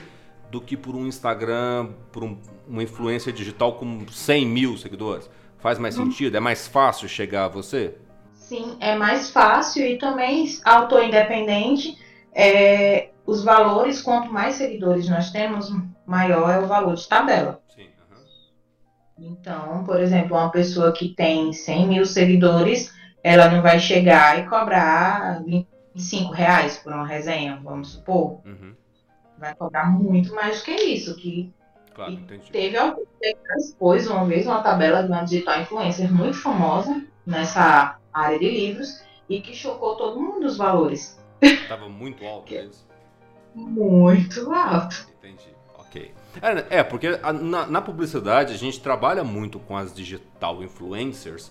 do 0.50 0.60
que 0.60 0.76
por 0.76 0.94
um 0.94 1.06
Instagram, 1.06 1.90
por 2.10 2.24
um, 2.24 2.36
uma 2.66 2.82
influência 2.82 3.32
digital 3.32 3.74
com 3.74 4.06
100 4.08 4.46
mil 4.46 4.76
seguidores? 4.76 5.30
Faz 5.58 5.78
mais 5.78 5.94
sentido? 5.94 6.36
É 6.36 6.40
mais 6.40 6.66
fácil 6.66 7.08
chegar 7.08 7.44
a 7.44 7.48
você? 7.48 7.94
Sim, 8.32 8.76
é 8.80 8.96
mais 8.96 9.30
fácil 9.30 9.86
e 9.86 9.98
também 9.98 10.46
autor 10.64 11.04
independente. 11.04 11.96
É, 12.32 13.10
os 13.26 13.44
valores, 13.44 14.02
quanto 14.02 14.32
mais 14.32 14.56
seguidores 14.56 15.08
nós 15.08 15.30
temos, 15.30 15.70
maior 16.06 16.50
é 16.50 16.58
o 16.58 16.66
valor 16.66 16.94
de 16.94 17.06
tabela. 17.06 17.60
Sim, 17.74 17.86
uhum. 18.10 19.28
Então, 19.32 19.84
por 19.84 20.00
exemplo, 20.00 20.36
uma 20.36 20.50
pessoa 20.50 20.92
que 20.92 21.10
tem 21.10 21.52
100 21.52 21.86
mil 21.86 22.04
seguidores, 22.06 22.92
ela 23.22 23.48
não 23.48 23.62
vai 23.62 23.78
chegar 23.78 24.40
e 24.40 24.48
cobrar 24.48 25.44
25 25.94 26.32
reais 26.32 26.78
por 26.78 26.92
uma 26.92 27.06
resenha, 27.06 27.60
vamos 27.62 27.90
supor. 27.90 28.40
Uhum. 28.44 28.74
Vai 29.40 29.54
cobrar 29.54 29.90
muito 29.90 30.34
mais 30.34 30.58
do 30.58 30.64
que 30.64 30.72
isso, 30.72 31.16
que 31.16 31.52
Claro, 31.94 32.12
entendi. 32.12 32.50
Teve 32.50 32.76
alguém 32.76 33.04
que 33.20 33.36
expôs 33.58 34.06
uma 34.06 34.24
vez 34.24 34.46
uma 34.46 34.62
tabela 34.62 35.02
de 35.02 35.08
uma 35.08 35.22
digital 35.22 35.60
influencer 35.60 36.12
muito 36.12 36.36
famosa 36.36 37.04
nessa 37.26 37.98
área 38.12 38.38
de 38.38 38.48
livros 38.48 39.02
e 39.28 39.40
que 39.40 39.54
chocou 39.54 39.96
todo 39.96 40.20
mundo 40.20 40.46
os 40.46 40.56
valores. 40.56 41.20
Estava 41.42 41.88
muito 41.88 42.24
alto 42.24 42.52
isso? 42.54 42.86
Muito 43.54 44.52
alto. 44.52 45.08
Entendi. 45.18 45.48
Ok. 45.78 46.14
É, 46.70 46.78
é 46.78 46.82
porque 46.84 47.10
na, 47.42 47.66
na, 47.66 47.82
publicidade 47.82 48.54
a 48.54 48.56
gente 48.56 48.80
trabalha 48.80 49.24
muito 49.24 49.58
com 49.58 49.76
as 49.76 49.92
digital 49.92 50.62
influencers 50.62 51.50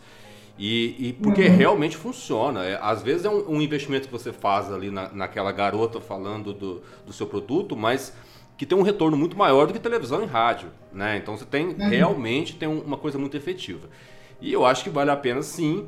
e, 0.59 1.07
e 1.07 1.13
porque 1.13 1.47
uhum. 1.47 1.55
realmente 1.55 1.95
funciona. 1.95 2.65
É, 2.65 2.77
às 2.81 3.01
vezes 3.01 3.25
é 3.25 3.29
um, 3.29 3.55
um, 3.55 3.61
investimento 3.61 4.07
que 4.07 4.11
você 4.11 4.33
faz 4.33 4.69
ali 4.69 4.91
na, 4.91 5.07
naquela 5.13 5.53
garota 5.53 6.01
falando 6.01 6.53
do, 6.53 6.83
do 7.05 7.13
seu 7.13 7.25
produto, 7.25 7.77
mas 7.77 8.13
que 8.57 8.65
tem 8.65 8.77
um 8.77 8.81
retorno 8.81 9.15
muito 9.15 9.37
maior 9.37 9.67
do 9.67 9.73
que 9.73 9.79
televisão 9.79 10.21
e 10.21 10.25
rádio, 10.25 10.69
né? 10.91 11.15
Então 11.15 11.37
você 11.37 11.45
tem 11.45 11.67
uhum. 11.67 11.87
realmente 11.87 12.55
tem 12.57 12.67
uma 12.67 12.97
coisa 12.97 13.17
muito 13.17 13.37
efetiva. 13.37 13.87
E 14.41 14.51
eu 14.51 14.65
acho 14.65 14.83
que 14.83 14.89
vale 14.89 15.09
a 15.09 15.15
pena 15.15 15.41
sim 15.41 15.87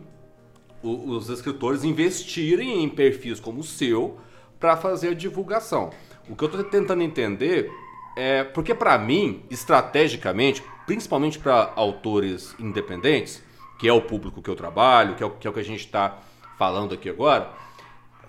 os 0.82 1.30
escritores 1.30 1.84
investirem 1.84 2.84
em 2.84 2.90
perfis 2.90 3.40
como 3.40 3.60
o 3.60 3.64
seu 3.64 4.18
para 4.60 4.78
fazer 4.78 5.10
a 5.10 5.14
divulgação. 5.14 5.92
O 6.30 6.36
que 6.36 6.44
eu 6.44 6.48
estou 6.48 6.64
tentando 6.64 7.04
entender 7.04 7.70
é 8.16 8.44
porque 8.44 8.74
para 8.74 8.98
mim, 8.98 9.44
estrategicamente, 9.50 10.64
principalmente 10.88 11.38
para 11.38 11.72
autores 11.76 12.56
independentes, 12.58 13.44
que 13.82 13.88
é 13.88 13.94
o 13.94 14.00
público 14.00 14.44
que 14.44 14.50
eu 14.50 14.56
trabalho, 14.56 15.16
que 15.16 15.24
é 15.24 15.26
o 15.26 15.32
que, 15.32 15.48
é 15.48 15.50
o 15.50 15.54
que 15.54 15.60
a 15.60 15.64
gente 15.64 15.80
está 15.80 16.20
falando 16.56 16.94
aqui 16.94 17.10
agora, 17.10 17.50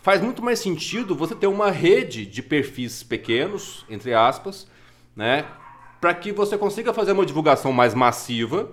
faz 0.00 0.18
muito 0.22 0.42
mais 0.42 0.58
sentido 0.58 1.14
você 1.14 1.34
ter 1.34 1.46
uma 1.46 1.70
rede 1.70 2.24
de 2.24 2.42
perfis 2.42 3.02
pequenos, 3.02 3.84
entre 3.90 4.14
aspas, 4.14 4.66
né? 5.14 5.44
Para 6.00 6.14
que 6.14 6.32
você 6.32 6.56
consiga 6.56 6.94
fazer 6.94 7.12
uma 7.12 7.26
divulgação 7.26 7.70
mais 7.70 7.92
massiva. 7.92 8.70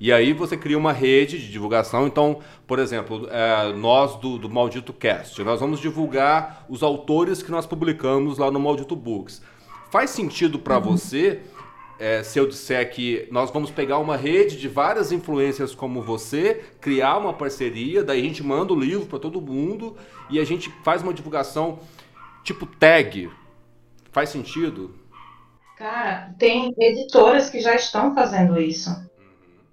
E 0.00 0.10
aí 0.10 0.32
você 0.32 0.56
cria 0.56 0.78
uma 0.78 0.92
rede 0.92 1.38
de 1.38 1.52
divulgação. 1.52 2.06
Então, 2.06 2.38
por 2.66 2.78
exemplo, 2.78 3.28
é, 3.30 3.74
nós 3.74 4.16
do, 4.16 4.38
do 4.38 4.48
Maldito 4.48 4.94
Cast, 4.94 5.44
nós 5.44 5.60
vamos 5.60 5.78
divulgar 5.78 6.64
os 6.70 6.82
autores 6.82 7.42
que 7.42 7.50
nós 7.50 7.66
publicamos 7.66 8.38
lá 8.38 8.50
no 8.50 8.58
Maldito 8.58 8.96
Books. 8.96 9.42
Faz 9.90 10.08
sentido 10.08 10.58
para 10.58 10.76
uhum. 10.78 10.82
você 10.82 11.42
é, 12.04 12.22
se 12.22 12.38
eu 12.38 12.46
disser 12.46 12.90
que 12.90 13.26
nós 13.30 13.50
vamos 13.50 13.70
pegar 13.70 13.98
uma 13.98 14.14
rede 14.14 14.58
de 14.58 14.68
várias 14.68 15.10
influências 15.10 15.74
como 15.74 16.02
você, 16.02 16.62
criar 16.78 17.16
uma 17.16 17.32
parceria, 17.32 18.04
daí 18.04 18.20
a 18.20 18.22
gente 18.22 18.42
manda 18.42 18.74
o 18.74 18.78
livro 18.78 19.06
para 19.06 19.18
todo 19.18 19.40
mundo 19.40 19.96
e 20.28 20.38
a 20.38 20.44
gente 20.44 20.68
faz 20.84 21.00
uma 21.00 21.14
divulgação 21.14 21.78
tipo 22.42 22.66
tag. 22.66 23.30
Faz 24.12 24.28
sentido? 24.28 24.94
Cara, 25.78 26.34
tem 26.38 26.74
editoras 26.78 27.48
que 27.48 27.62
já 27.62 27.74
estão 27.74 28.14
fazendo 28.14 28.60
isso. 28.60 28.90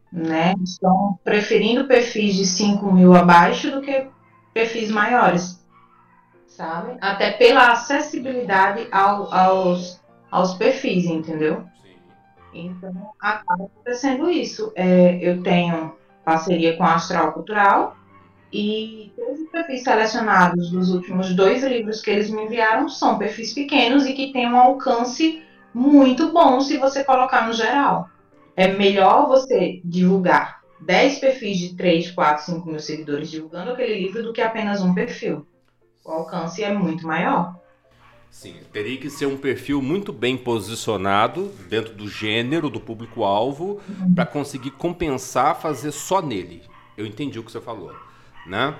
Né? 0.09 0.53
Estão 0.63 1.19
preferindo 1.25 1.85
perfis 1.85 2.35
de 2.35 2.45
5 2.45 2.93
mil 2.93 3.13
abaixo 3.13 3.69
do 3.71 3.81
que 3.81 4.07
perfis 4.53 4.89
maiores. 4.89 5.61
Sabe? 6.47 6.97
Até 7.01 7.31
pela 7.31 7.73
acessibilidade 7.73 8.87
ao, 8.89 9.33
aos, 9.33 10.01
aos 10.31 10.53
perfis, 10.53 11.03
entendeu? 11.03 11.69
Então, 12.53 12.91
acaba 13.19 13.65
acontecendo 13.65 14.29
isso. 14.29 14.71
É, 14.75 15.17
eu 15.21 15.41
tenho 15.41 15.95
parceria 16.23 16.77
com 16.77 16.83
a 16.83 16.95
Astral 16.95 17.33
Cultural 17.33 17.95
e 18.51 19.11
todos 19.15 19.39
os 19.39 19.49
perfis 19.49 19.83
selecionados 19.83 20.69
dos 20.71 20.93
últimos 20.93 21.33
dois 21.33 21.63
livros 21.63 22.01
que 22.01 22.09
eles 22.09 22.29
me 22.29 22.43
enviaram 22.43 22.89
são 22.89 23.17
perfis 23.17 23.53
pequenos 23.53 24.05
e 24.05 24.13
que 24.13 24.33
têm 24.33 24.51
um 24.51 24.57
alcance 24.57 25.41
muito 25.73 26.33
bom 26.33 26.59
se 26.59 26.77
você 26.77 27.03
colocar 27.03 27.47
no 27.47 27.53
geral. 27.53 28.09
É 28.55 28.67
melhor 28.67 29.27
você 29.27 29.79
divulgar 29.85 30.61
10 30.81 31.19
perfis 31.19 31.57
de 31.57 31.75
3, 31.75 32.11
4, 32.11 32.45
5 32.45 32.67
mil 32.67 32.79
seguidores 32.79 33.29
divulgando 33.29 33.71
aquele 33.71 33.99
livro 33.99 34.21
do 34.21 34.33
que 34.33 34.41
apenas 34.41 34.81
um 34.81 34.93
perfil. 34.93 35.47
O 36.03 36.11
alcance 36.11 36.61
é 36.63 36.73
muito 36.73 37.07
maior. 37.07 37.55
Sim, 38.31 38.55
teria 38.71 38.97
que 38.97 39.09
ser 39.09 39.25
um 39.25 39.35
perfil 39.35 39.81
muito 39.81 40.13
bem 40.13 40.37
posicionado 40.37 41.51
dentro 41.69 41.93
do 41.93 42.07
gênero 42.07 42.69
do 42.69 42.79
público-alvo 42.79 43.81
para 44.15 44.25
conseguir 44.25 44.71
compensar 44.71 45.59
fazer 45.59 45.91
só 45.91 46.21
nele. 46.21 46.63
Eu 46.97 47.05
entendi 47.05 47.37
o 47.37 47.43
que 47.43 47.51
você 47.51 47.59
falou, 47.59 47.93
né? 48.47 48.73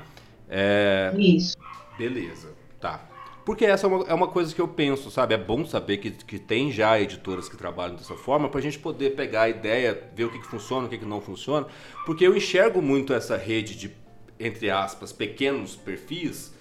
É... 0.50 1.14
Isso. 1.18 1.58
Beleza, 1.98 2.54
tá. 2.80 3.08
Porque 3.46 3.66
essa 3.66 3.88
é 3.88 3.90
uma, 3.90 4.06
é 4.08 4.14
uma, 4.14 4.28
coisa 4.28 4.56
que 4.56 4.62
eu 4.62 4.68
penso, 4.68 5.12
sabe? 5.12 5.34
É 5.34 5.38
bom 5.38 5.66
saber 5.66 5.98
que, 5.98 6.12
que 6.12 6.40
tem 6.40 6.72
já 6.72 7.00
editoras 7.00 7.50
que 7.50 7.58
trabalham 7.58 7.96
dessa 7.96 8.16
forma 8.16 8.48
para 8.48 8.60
a 8.60 8.64
gente 8.64 8.80
poder 8.80 9.16
pegar 9.16 9.44
a 9.44 9.50
ideia, 9.50 10.10
ver 10.16 10.26
o 10.26 10.32
que, 10.32 10.40
que 10.40 10.48
funciona, 10.48 10.88
o 10.88 10.90
que, 10.90 10.98
que 10.98 11.06
não 11.06 11.20
funciona. 11.20 11.68
Porque 12.06 12.26
eu 12.26 12.36
enxergo 12.38 12.82
muito 12.82 13.14
essa 13.14 13.36
rede 13.36 13.76
de, 13.76 13.92
entre 14.40 14.70
aspas, 14.70 15.12
pequenos 15.12 15.76
perfis 15.76 16.54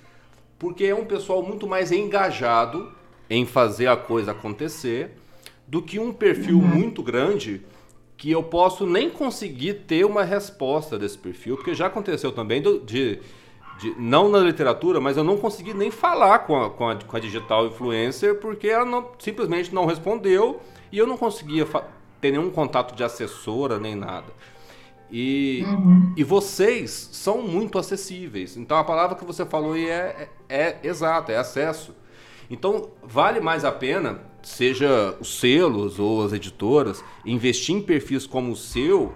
porque 0.61 0.85
é 0.85 0.95
um 0.95 1.07
pessoal 1.07 1.43
muito 1.43 1.67
mais 1.67 1.91
engajado 1.91 2.93
em 3.31 3.47
fazer 3.47 3.87
a 3.87 3.97
coisa 3.97 4.33
acontecer 4.33 5.13
do 5.67 5.81
que 5.81 5.99
um 5.99 6.13
perfil 6.13 6.59
uhum. 6.59 6.67
muito 6.67 7.03
grande 7.03 7.63
que 8.15 8.31
eu 8.31 8.43
posso 8.43 8.87
nem 8.87 9.09
conseguir 9.09 9.87
ter 9.87 10.05
uma 10.05 10.23
resposta 10.23 10.99
desse 10.99 11.17
perfil, 11.17 11.57
porque 11.57 11.75
já 11.75 11.87
aconteceu 11.87 12.31
também 12.31 12.61
de, 12.61 12.79
de, 12.81 13.19
de 13.79 13.95
não 13.99 14.29
na 14.29 14.41
literatura, 14.41 15.01
mas 15.01 15.17
eu 15.17 15.25
não 15.25 15.39
consegui 15.39 15.73
nem 15.73 15.91
falar 15.91 16.41
com 16.41 16.63
a, 16.63 16.69
com 16.69 16.91
a, 16.91 16.97
com 16.97 17.17
a 17.17 17.21
digital 17.21 17.67
influencer 17.67 18.35
porque 18.35 18.69
ela 18.69 18.85
não, 18.85 19.13
simplesmente 19.19 19.75
não 19.75 19.87
respondeu 19.87 20.61
e 20.93 20.99
eu 20.99 21.07
não 21.07 21.17
conseguia 21.17 21.67
ter 22.21 22.33
nenhum 22.33 22.51
contato 22.51 22.95
de 22.95 23.03
assessora 23.03 23.79
nem 23.79 23.95
nada. 23.95 24.31
E, 25.13 25.65
uhum. 25.67 26.13
e 26.17 26.23
vocês 26.23 27.11
são 27.13 27.43
muito 27.43 27.79
acessíveis. 27.79 28.57
Então 28.57 28.77
a 28.77 28.85
palavra 28.85 29.17
que 29.17 29.25
você 29.25 29.45
falou 29.45 29.73
aí 29.73 29.89
é, 29.89 30.29
é, 30.49 30.59
é 30.59 30.81
exata, 30.83 31.33
é 31.33 31.37
acesso. 31.37 31.95
Então 32.51 32.91
vale 33.03 33.41
mais 33.41 33.65
a 33.65 33.73
pena, 33.73 34.21
seja 34.43 35.17
os 35.21 35.39
selos 35.39 35.99
ou 35.99 36.25
as 36.25 36.33
editoras, 36.33 37.03
investir 37.25 37.75
em 37.75 37.83
perfis 37.83 38.27
como 38.27 38.53
o 38.53 38.57
seu 38.57 39.13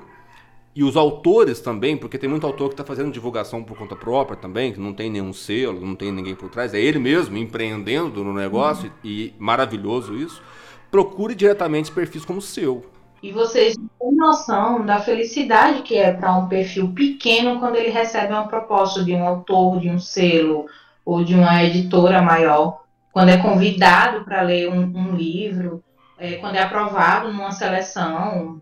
e 0.77 0.83
os 0.83 0.97
autores 0.97 1.61
também, 1.61 1.97
porque 1.97 2.19
tem 2.19 2.29
muito 2.29 2.47
autor 2.47 2.69
que 2.69 2.75
está 2.75 2.85
fazendo 2.85 3.13
divulgação 3.13 3.63
por 3.63 3.79
conta 3.79 3.95
própria 3.95 4.37
também, 4.37 4.73
que 4.73 4.81
não 4.81 4.93
tem 4.93 5.09
nenhum 5.09 5.33
selo, 5.33 5.81
não 5.81 5.95
tem 5.95 6.11
ninguém 6.11 6.35
por 6.35 6.49
trás, 6.49 6.75
é 6.75 6.81
ele 6.81 6.99
mesmo 6.99 7.37
empreendendo 7.37 8.25
no 8.25 8.35
negócio 8.35 8.87
uhum. 8.87 8.93
e 9.05 9.35
maravilhoso 9.39 10.17
isso. 10.17 10.43
Procure 10.91 11.35
diretamente 11.35 11.93
perfis 11.93 12.25
como 12.25 12.41
o 12.41 12.43
seu. 12.43 12.85
E 13.25 13.33
vocês 13.33 13.75
têm 13.75 14.15
noção 14.15 14.85
da 14.85 15.01
felicidade 15.01 15.81
que 15.81 15.97
é 15.97 16.13
para 16.13 16.37
um 16.37 16.47
perfil 16.47 16.93
pequeno 16.93 17.59
quando 17.59 17.77
ele 17.77 17.89
recebe 17.89 18.35
uma 18.35 18.47
proposta 18.47 19.03
de 19.03 19.15
um 19.15 19.27
autor, 19.27 19.81
de 19.81 19.89
um 19.89 19.99
selo 19.99 20.67
ou 21.07 21.25
de 21.25 21.35
uma 21.35 21.65
editora 21.65 22.21
maior, 22.21 22.85
quando 23.13 23.31
é 23.31 23.39
convidado 23.39 24.27
para 24.27 24.43
ler 24.43 24.69
um, 24.69 24.83
um 24.95 25.17
livro, 25.17 25.83
é, 26.19 26.35
quando 26.35 26.57
é 26.57 26.63
aprovado 26.63 27.33
numa 27.33 27.51
seleção. 27.51 28.61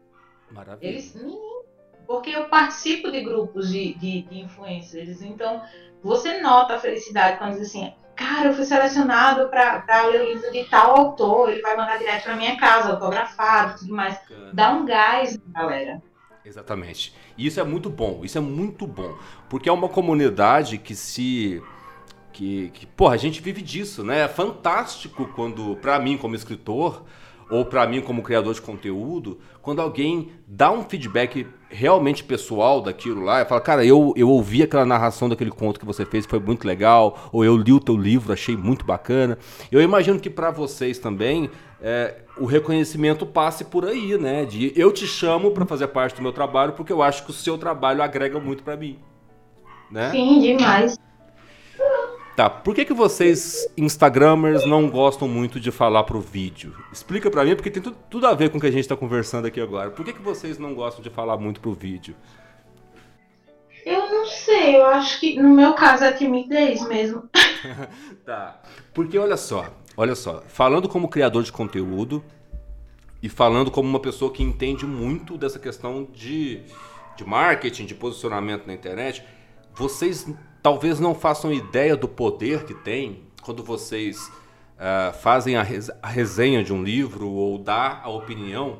Maravilha. 0.53 0.91
Eles, 0.91 1.19
porque 2.07 2.31
eu 2.31 2.45
participo 2.45 3.11
de 3.11 3.21
grupos 3.21 3.69
de, 3.69 3.95
de, 3.95 4.23
de 4.23 4.43
influencers, 4.43 5.23
então 5.23 5.61
você 6.01 6.41
nota 6.41 6.77
a 6.77 6.79
felicidade 6.79 7.37
quando 7.39 7.55
diz 7.55 7.63
assim, 7.63 7.93
cara, 8.23 8.49
eu 8.49 8.55
fui 8.55 8.65
selecionado 8.65 9.49
para 9.49 10.07
ler 10.07 10.21
o 10.21 10.33
livro 10.33 10.53
de 10.53 10.65
tal 10.65 10.97
autor, 10.97 11.51
ele 11.51 11.61
vai 11.61 11.77
mandar 11.77 11.99
direto 11.99 12.25
para 12.25 12.37
minha 12.37 12.57
casa, 12.57 12.91
autografado, 12.91 13.81
tudo 13.81 13.95
mais. 13.95 14.19
Dá 14.53 14.73
um 14.73 14.85
gás, 14.85 15.39
galera. 15.49 16.01
Exatamente. 16.45 17.15
E 17.37 17.47
isso 17.47 17.61
é 17.61 17.65
muito 17.65 17.91
bom, 17.91 18.21
isso 18.23 18.39
é 18.39 18.41
muito 18.41 18.87
bom, 18.87 19.17
porque 19.49 19.69
é 19.69 19.73
uma 19.73 19.89
comunidade 19.89 20.79
que 20.79 20.95
se 20.95 21.63
que, 22.33 22.71
que 22.71 22.87
porra, 22.87 23.15
a 23.15 23.19
gente 23.19 23.43
vive 23.43 23.61
disso, 23.61 24.03
né? 24.03 24.21
É 24.21 24.29
fantástico 24.29 25.27
quando, 25.35 25.77
para 25.77 25.99
mim 25.99 26.17
como 26.17 26.35
escritor, 26.35 27.05
ou 27.53 27.67
para 27.67 27.87
mim 27.87 28.01
como 28.01 28.23
criador 28.23 28.55
de 28.55 28.63
conteúdo, 28.63 29.39
quando 29.61 29.83
alguém 29.83 30.31
dá 30.49 30.73
um 30.73 30.83
feedback 30.83 31.47
realmente 31.69 32.25
pessoal 32.25 32.81
daquilo 32.81 33.23
lá, 33.23 33.43
e 33.43 33.45
fala, 33.45 33.61
cara, 33.61 33.85
eu, 33.85 34.15
eu 34.17 34.31
ouvi 34.31 34.63
aquela 34.63 34.87
narração 34.87 35.29
daquele 35.29 35.51
conto 35.51 35.79
que 35.79 35.85
você 35.85 36.07
fez, 36.07 36.25
foi 36.25 36.41
muito 36.41 36.67
legal, 36.67 37.29
ou 37.31 37.45
eu 37.45 37.55
li 37.55 37.71
o 37.71 37.79
teu 37.79 37.95
livro, 37.95 38.33
achei 38.33 38.57
muito 38.57 38.87
bacana. 38.87 39.37
Eu 39.71 39.83
imagino 39.83 40.19
que 40.19 40.31
para 40.31 40.51
vocês 40.51 40.99
também 40.99 41.51
é, 41.83 42.23
o 42.39 42.47
reconhecimento 42.47 43.27
passe 43.27 43.67
por 43.67 43.85
aí, 43.85 44.17
né? 44.17 44.47
De 44.47 44.73
eu 44.75 44.91
te 44.91 45.07
chamo 45.07 45.51
para 45.51 45.67
fazer 45.67 45.89
parte 45.89 46.17
do 46.17 46.23
meu 46.23 46.33
trabalho 46.33 46.73
porque 46.73 46.93
eu 46.93 47.03
acho 47.03 47.23
que 47.23 47.31
o 47.31 47.35
seu 47.35 47.59
trabalho 47.59 48.03
agrega 48.03 48.41
muito 48.41 48.63
para 48.63 48.79
mim. 48.79 48.99
Né? 49.91 50.11
Sim, 50.11 50.41
demais. 50.41 50.99
Tá, 52.35 52.49
por 52.49 52.75
que, 52.75 52.87
que 52.87 52.95
vocês, 52.95 53.69
Instagramers, 53.77 54.65
não 54.67 54.89
gostam 54.89 55.29
muito 55.29 55.61
de 55.61 55.71
falar 55.71 56.05
pro 56.05 56.19
vídeo? 56.19 56.75
Explica 56.91 57.31
pra 57.31 57.45
mim, 57.45 57.55
porque 57.55 57.71
tem 57.71 57.83
tudo, 57.83 57.97
tudo 58.09 58.27
a 58.27 58.33
ver 58.33 58.49
com 58.49 58.57
o 58.57 58.61
que 58.61 58.67
a 58.67 58.71
gente 58.71 58.89
tá 58.89 58.97
conversando 58.97 59.47
aqui 59.47 59.61
agora. 59.61 59.91
Por 59.91 60.03
que, 60.03 60.15
que 60.15 60.23
vocês 60.23 60.59
não 60.59 60.75
gostam 60.75 61.03
de 61.03 61.11
falar 61.11 61.37
muito 61.37 61.61
pro 61.61 61.75
vídeo? 61.75 62.17
Eu 63.85 64.11
não 64.11 64.27
sei, 64.27 64.77
eu 64.77 64.87
acho 64.87 65.21
que 65.21 65.41
no 65.43 65.51
meu 65.51 65.75
caso 65.75 66.05
é 66.05 66.13
timidez 66.13 66.87
mesmo. 66.89 67.29
tá, 68.25 68.63
porque 68.95 69.19
olha 69.19 69.37
só, 69.37 69.67
olha 69.95 70.15
só, 70.15 70.43
falando 70.47 70.89
como 70.89 71.09
criador 71.09 71.43
de 71.43 71.53
conteúdo 71.53 72.25
e 73.23 73.29
falando 73.29 73.71
como 73.71 73.87
uma 73.87 74.01
pessoa 74.01 74.33
que 74.33 74.43
entende 74.43 74.87
muito 74.87 75.37
dessa 75.37 75.59
questão 75.59 76.09
de, 76.15 76.63
de 77.15 77.25
marketing, 77.27 77.85
de 77.85 77.95
posicionamento 77.95 78.67
na 78.67 78.73
internet, 78.73 79.23
vocês 79.75 80.27
talvez 80.63 81.01
não 81.01 81.15
façam 81.15 81.53
ideia 81.53 81.97
do 81.97 82.07
poder 82.07 82.65
que 82.65 82.73
tem 82.73 83.25
quando 83.43 83.63
vocês 83.63 84.31
uh, 84.79 85.13
fazem 85.21 85.57
a, 85.57 85.63
res 85.63 85.91
a, 86.01 86.07
resenha 86.07 86.63
de 86.63 86.73
um 86.73 86.83
livro 86.83 87.29
ou 87.29 87.59
dá 87.59 88.01
a 88.03 88.09
opinião 88.09 88.79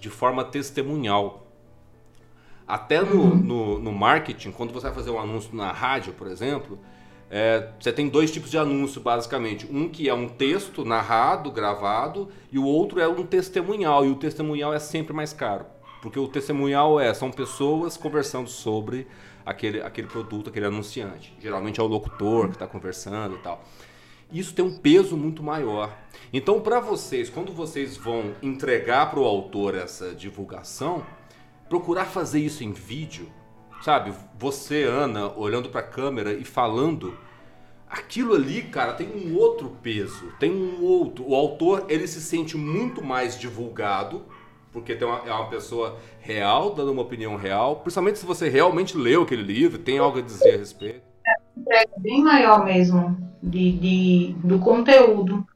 de 0.00 0.08
forma 0.08 0.44
testemunhal. 0.44 1.46
Até 2.66 3.00
no, 3.00 3.22
uhum. 3.22 3.36
no, 3.36 3.78
no, 3.78 3.92
marketing, 3.92 4.52
quando 4.52 4.72
você 4.72 4.86
vai 4.86 4.94
fazer 4.94 5.10
um 5.10 5.18
anúncio 5.18 5.54
na 5.54 5.72
rádio, 5.72 6.12
por 6.12 6.26
exemplo, 6.26 6.78
é, 7.30 7.70
você 7.78 7.92
tem 7.92 8.08
dois 8.08 8.30
tipos 8.30 8.50
de 8.50 8.58
anúncio, 8.58 9.00
basicamente. 9.00 9.66
Um 9.70 9.88
que 9.88 10.08
é 10.08 10.14
um 10.14 10.28
texto 10.28 10.84
narrado, 10.84 11.50
gravado, 11.50 12.28
e 12.50 12.58
o 12.58 12.64
outro 12.64 13.00
é 13.00 13.08
um 13.08 13.24
testemunhal. 13.24 14.04
E 14.04 14.10
o 14.10 14.16
testemunhal 14.16 14.74
é 14.74 14.80
sempre 14.80 15.12
mais 15.12 15.32
caro. 15.32 15.64
Porque 16.02 16.18
o 16.18 16.28
testemunhal 16.28 17.00
é, 17.00 17.12
são 17.14 17.30
pessoas 17.30 17.96
conversando 17.96 18.48
sobre 18.48 19.06
aquele, 19.44 19.80
aquele 19.80 20.08
produto, 20.08 20.50
aquele 20.50 20.66
anunciante. 20.66 21.34
Geralmente 21.40 21.80
é 21.80 21.82
o 21.82 21.86
locutor 21.86 22.48
que 22.48 22.54
está 22.54 22.66
conversando 22.66 23.36
e 23.36 23.38
tal. 23.38 23.64
Isso 24.32 24.52
tem 24.52 24.64
um 24.64 24.76
peso 24.76 25.16
muito 25.16 25.42
maior. 25.42 25.96
Então, 26.32 26.60
para 26.60 26.80
vocês, 26.80 27.30
quando 27.30 27.52
vocês 27.52 27.96
vão 27.96 28.34
entregar 28.42 29.08
para 29.10 29.20
o 29.20 29.24
autor 29.24 29.76
essa 29.76 30.12
divulgação, 30.12 31.06
procurar 31.68 32.06
fazer 32.06 32.40
isso 32.40 32.64
em 32.64 32.72
vídeo, 32.72 33.28
sabe? 33.82 34.12
Você, 34.36 34.82
Ana, 34.82 35.32
olhando 35.36 35.68
para 35.68 35.80
a 35.80 35.84
câmera 35.84 36.32
e 36.32 36.44
falando, 36.44 37.16
aquilo 37.88 38.34
ali, 38.34 38.62
cara, 38.62 38.94
tem 38.94 39.08
um 39.08 39.36
outro 39.36 39.70
peso, 39.80 40.32
tem 40.40 40.50
um 40.50 40.82
outro. 40.82 41.24
O 41.28 41.34
autor, 41.34 41.84
ele 41.88 42.08
se 42.08 42.20
sente 42.20 42.56
muito 42.56 43.04
mais 43.04 43.38
divulgado 43.38 44.24
porque 44.76 44.94
tem 44.94 45.08
uma, 45.08 45.22
é 45.26 45.32
uma 45.32 45.48
pessoa 45.48 45.98
real, 46.20 46.74
dando 46.74 46.92
uma 46.92 47.00
opinião 47.00 47.34
real, 47.34 47.76
principalmente 47.76 48.18
se 48.18 48.26
você 48.26 48.46
realmente 48.46 48.94
leu 48.94 49.22
aquele 49.22 49.42
livro, 49.42 49.78
tem 49.78 49.96
algo 49.96 50.18
a 50.18 50.20
dizer 50.20 50.54
a 50.54 50.58
respeito. 50.58 51.00
É 51.26 51.86
bem 51.96 52.22
maior 52.22 52.62
mesmo 52.62 53.16
de, 53.42 53.72
de, 53.72 54.36
do 54.44 54.58
conteúdo 54.58 55.46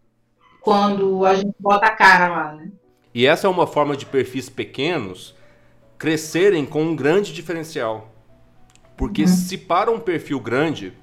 quando 0.62 1.26
a 1.26 1.34
gente 1.34 1.54
bota 1.60 1.84
a 1.84 1.90
cara 1.90 2.28
lá, 2.28 2.54
né? 2.54 2.72
E 3.12 3.26
essa 3.26 3.46
é 3.46 3.50
uma 3.50 3.66
forma 3.66 3.94
de 3.94 4.06
perfis 4.06 4.48
pequenos 4.48 5.34
crescerem 5.98 6.64
com 6.64 6.82
um 6.82 6.96
grande 6.96 7.34
diferencial. 7.34 8.10
Porque 8.96 9.22
uhum. 9.22 9.28
se 9.28 9.58
para 9.58 9.90
um 9.90 10.00
perfil 10.00 10.40
grande, 10.40 10.94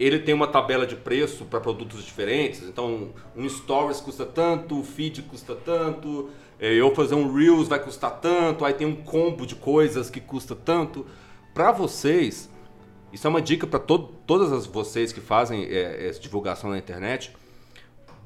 ele 0.00 0.18
tem 0.18 0.34
uma 0.34 0.48
tabela 0.48 0.84
de 0.84 0.96
preço 0.96 1.44
para 1.44 1.60
produtos 1.60 2.04
diferentes. 2.04 2.64
Então, 2.64 3.10
um 3.36 3.48
stories 3.48 4.00
custa 4.00 4.26
tanto, 4.26 4.80
o 4.80 4.82
feed 4.82 5.22
custa 5.22 5.54
tanto, 5.54 6.28
eu 6.68 6.94
fazer 6.94 7.14
um 7.14 7.32
Reels 7.32 7.66
vai 7.66 7.78
custar 7.82 8.20
tanto, 8.20 8.64
aí 8.64 8.72
tem 8.72 8.86
um 8.86 8.94
combo 8.94 9.44
de 9.44 9.56
coisas 9.56 10.08
que 10.08 10.20
custa 10.20 10.54
tanto. 10.54 11.04
Para 11.52 11.72
vocês, 11.72 12.48
isso 13.12 13.26
é 13.26 13.30
uma 13.30 13.42
dica 13.42 13.66
para 13.66 13.80
todas 13.80 14.52
as 14.52 14.64
vocês 14.64 15.12
que 15.12 15.20
fazem 15.20 15.64
é, 15.64 16.06
essa 16.08 16.20
divulgação 16.20 16.70
na 16.70 16.78
internet. 16.78 17.32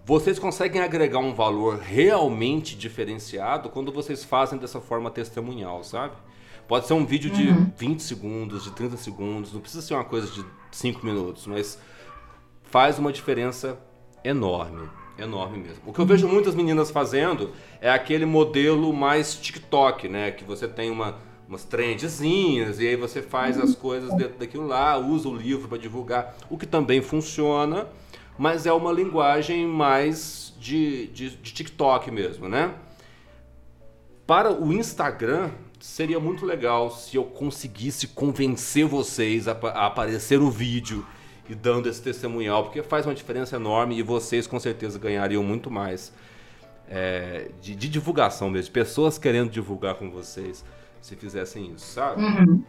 Vocês 0.04 0.38
conseguem 0.38 0.82
agregar 0.82 1.18
um 1.18 1.34
valor 1.34 1.78
realmente 1.78 2.76
diferenciado 2.76 3.70
quando 3.70 3.90
vocês 3.90 4.22
fazem 4.22 4.58
dessa 4.58 4.80
forma 4.80 5.10
testemunhal, 5.10 5.82
sabe? 5.82 6.14
Pode 6.68 6.86
ser 6.86 6.92
um 6.92 7.06
vídeo 7.06 7.30
de 7.30 7.48
uhum. 7.48 7.72
20 7.76 8.02
segundos, 8.02 8.64
de 8.64 8.70
30 8.72 8.96
segundos, 8.96 9.52
não 9.52 9.60
precisa 9.60 9.82
ser 9.82 9.94
uma 9.94 10.04
coisa 10.04 10.30
de 10.30 10.44
5 10.70 11.04
minutos, 11.04 11.46
mas 11.46 11.78
faz 12.64 12.98
uma 12.98 13.12
diferença 13.12 13.78
enorme. 14.22 14.88
Enorme 15.18 15.58
mesmo. 15.58 15.82
O 15.86 15.92
que 15.92 15.98
eu 15.98 16.06
vejo 16.06 16.28
muitas 16.28 16.54
meninas 16.54 16.90
fazendo 16.90 17.52
é 17.80 17.90
aquele 17.90 18.26
modelo 18.26 18.92
mais 18.92 19.34
TikTok, 19.34 20.08
né? 20.08 20.30
Que 20.30 20.44
você 20.44 20.68
tem 20.68 20.90
uma, 20.90 21.16
umas 21.48 21.64
trendzinhas 21.64 22.80
e 22.80 22.86
aí 22.86 22.96
você 22.96 23.22
faz 23.22 23.58
as 23.58 23.74
coisas 23.74 24.12
dentro 24.14 24.38
daquilo 24.38 24.66
lá, 24.66 24.98
usa 24.98 25.28
o 25.28 25.34
livro 25.34 25.68
para 25.68 25.78
divulgar, 25.78 26.36
o 26.50 26.58
que 26.58 26.66
também 26.66 27.00
funciona, 27.00 27.86
mas 28.38 28.66
é 28.66 28.72
uma 28.72 28.92
linguagem 28.92 29.66
mais 29.66 30.54
de, 30.58 31.06
de, 31.08 31.30
de 31.30 31.52
TikTok 31.52 32.10
mesmo, 32.10 32.48
né? 32.48 32.74
Para 34.26 34.52
o 34.52 34.72
Instagram, 34.72 35.50
seria 35.78 36.18
muito 36.18 36.44
legal 36.44 36.90
se 36.90 37.16
eu 37.16 37.24
conseguisse 37.24 38.08
convencer 38.08 38.84
vocês 38.84 39.46
a, 39.48 39.52
a 39.52 39.86
aparecer 39.86 40.40
o 40.40 40.50
vídeo 40.50 41.06
e 41.48 41.54
dando 41.54 41.88
esse 41.88 42.02
testemunhal, 42.02 42.64
porque 42.64 42.82
faz 42.82 43.06
uma 43.06 43.14
diferença 43.14 43.56
enorme 43.56 43.96
e 43.98 44.02
vocês 44.02 44.46
com 44.46 44.58
certeza 44.58 44.98
ganhariam 44.98 45.42
muito 45.42 45.70
mais 45.70 46.12
é, 46.88 47.50
de, 47.60 47.74
de, 47.74 47.88
divulgação 47.88 48.50
mesmo, 48.50 48.66
de 48.66 48.70
pessoas 48.70 49.18
querendo 49.18 49.50
divulgar 49.50 49.94
com 49.94 50.10
vocês 50.10 50.64
se 51.00 51.14
fizessem 51.14 51.72
isso, 51.72 51.86
sabe? 51.86 52.22
Uhum. 52.22 52.64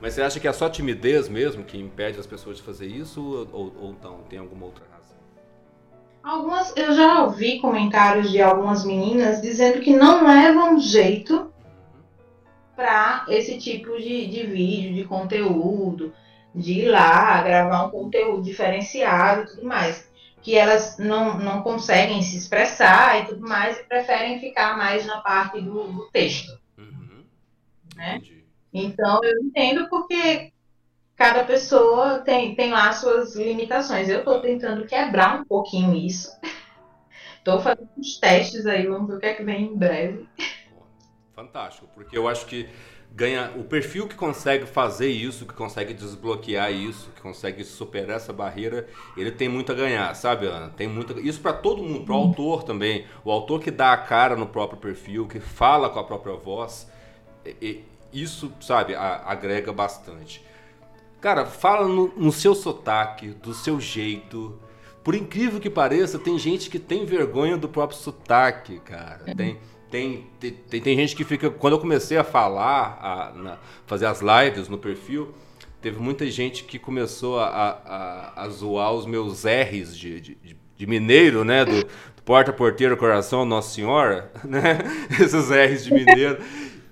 Mas 0.00 0.14
você 0.14 0.22
acha 0.22 0.38
que 0.38 0.46
é 0.46 0.52
só 0.52 0.68
timidez 0.68 1.28
mesmo 1.28 1.64
que 1.64 1.78
impede 1.78 2.18
as 2.18 2.26
pessoas 2.26 2.58
de 2.58 2.62
fazer 2.62 2.86
isso 2.86 3.48
ou, 3.52 3.72
ou 3.80 3.96
não? 4.02 4.18
Tem 4.28 4.38
alguma 4.38 4.66
outra 4.66 4.84
razão? 4.92 5.16
Algumas, 6.22 6.76
eu 6.76 6.92
já 6.92 7.24
ouvi 7.24 7.58
comentários 7.60 8.30
de 8.30 8.40
algumas 8.40 8.84
meninas 8.84 9.40
dizendo 9.40 9.80
que 9.80 9.96
não 9.96 10.26
levam 10.26 10.78
jeito 10.78 11.50
para 12.76 13.24
esse 13.28 13.56
tipo 13.58 13.96
de, 13.96 14.26
de 14.26 14.46
vídeo, 14.46 14.94
de 14.94 15.04
conteúdo 15.04 16.12
de 16.56 16.80
ir 16.80 16.88
lá 16.88 17.42
gravar 17.42 17.84
um 17.84 17.90
conteúdo 17.90 18.42
diferenciado 18.42 19.42
e 19.42 19.46
tudo 19.46 19.64
mais. 19.66 20.10
Que 20.42 20.56
elas 20.56 20.96
não, 20.98 21.38
não 21.38 21.62
conseguem 21.62 22.22
se 22.22 22.36
expressar 22.36 23.20
e 23.20 23.26
tudo 23.26 23.46
mais 23.46 23.78
e 23.78 23.84
preferem 23.84 24.40
ficar 24.40 24.76
mais 24.76 25.04
na 25.04 25.20
parte 25.20 25.60
do, 25.60 25.86
do 25.88 26.10
texto. 26.10 26.58
Uhum. 26.78 27.24
Né? 27.94 28.22
Então 28.72 29.20
eu 29.22 29.40
entendo 29.42 29.88
porque 29.88 30.52
cada 31.14 31.44
pessoa 31.44 32.20
tem, 32.20 32.54
tem 32.54 32.70
lá 32.70 32.92
suas 32.92 33.36
limitações. 33.36 34.08
Eu 34.08 34.20
estou 34.20 34.40
tentando 34.40 34.86
quebrar 34.86 35.40
um 35.40 35.44
pouquinho 35.44 35.94
isso. 35.94 36.30
Estou 37.38 37.60
fazendo 37.60 37.88
uns 37.96 38.18
testes 38.18 38.66
aí, 38.66 38.88
vamos 38.88 39.06
ver 39.06 39.14
o 39.14 39.20
que 39.20 39.26
é 39.26 39.34
que 39.34 39.44
vem 39.44 39.66
em 39.66 39.76
breve. 39.76 40.28
Fantástico, 41.32 41.88
porque 41.94 42.18
eu 42.18 42.26
acho 42.26 42.44
que 42.46 42.68
ganha 43.14 43.52
o 43.56 43.64
perfil 43.64 44.06
que 44.06 44.14
consegue 44.14 44.66
fazer 44.66 45.08
isso, 45.08 45.46
que 45.46 45.54
consegue 45.54 45.94
desbloquear 45.94 46.70
isso, 46.70 47.10
que 47.14 47.22
consegue 47.22 47.64
superar 47.64 48.16
essa 48.16 48.32
barreira, 48.32 48.86
ele 49.16 49.30
tem 49.30 49.48
muito 49.48 49.72
a 49.72 49.74
ganhar, 49.74 50.14
sabe, 50.14 50.46
Ana? 50.46 50.68
Tem 50.68 50.86
muito 50.86 51.18
isso 51.18 51.40
para 51.40 51.54
todo 51.54 51.82
mundo, 51.82 52.04
para 52.04 52.14
o 52.14 52.18
uhum. 52.18 52.28
autor 52.28 52.62
também, 52.62 53.06
o 53.24 53.30
autor 53.30 53.60
que 53.60 53.70
dá 53.70 53.92
a 53.92 53.96
cara 53.96 54.36
no 54.36 54.46
próprio 54.46 54.78
perfil, 54.78 55.26
que 55.26 55.40
fala 55.40 55.88
com 55.88 55.98
a 55.98 56.04
própria 56.04 56.34
voz, 56.34 56.90
e, 57.60 57.84
isso, 58.12 58.52
sabe, 58.60 58.94
agrega 58.94 59.72
bastante. 59.72 60.44
Cara, 61.20 61.46
fala 61.46 61.88
no, 61.88 62.08
no 62.16 62.32
seu 62.32 62.54
sotaque, 62.54 63.28
do 63.28 63.52
seu 63.52 63.80
jeito. 63.80 64.60
Por 65.02 65.14
incrível 65.14 65.60
que 65.60 65.70
pareça, 65.70 66.18
tem 66.18 66.38
gente 66.38 66.68
que 66.68 66.78
tem 66.78 67.04
vergonha 67.04 67.56
do 67.56 67.68
próprio 67.68 67.98
sotaque, 67.98 68.78
cara. 68.80 69.24
Tem 69.36 69.58
tem, 69.90 70.26
tem, 70.40 70.80
tem 70.80 70.96
gente 70.96 71.14
que 71.14 71.24
fica. 71.24 71.50
Quando 71.50 71.74
eu 71.74 71.78
comecei 71.78 72.16
a 72.18 72.24
falar, 72.24 72.98
a, 73.00 73.32
na, 73.36 73.58
fazer 73.86 74.06
as 74.06 74.20
lives 74.20 74.68
no 74.68 74.78
perfil, 74.78 75.34
teve 75.80 75.98
muita 75.98 76.28
gente 76.30 76.64
que 76.64 76.78
começou 76.78 77.38
a, 77.38 77.46
a, 77.46 78.42
a 78.44 78.48
zoar 78.48 78.92
os 78.92 79.06
meus 79.06 79.44
R's 79.44 79.96
de, 79.96 80.20
de, 80.20 80.38
de 80.76 80.86
mineiro, 80.86 81.44
né? 81.44 81.64
Do, 81.64 81.84
do, 81.84 82.22
porta, 82.24 82.52
porteiro, 82.52 82.96
coração, 82.96 83.44
Nossa 83.44 83.74
Senhora, 83.74 84.30
né? 84.44 84.78
Esses 85.20 85.50
R's 85.50 85.84
de 85.84 85.94
mineiro. 85.94 86.38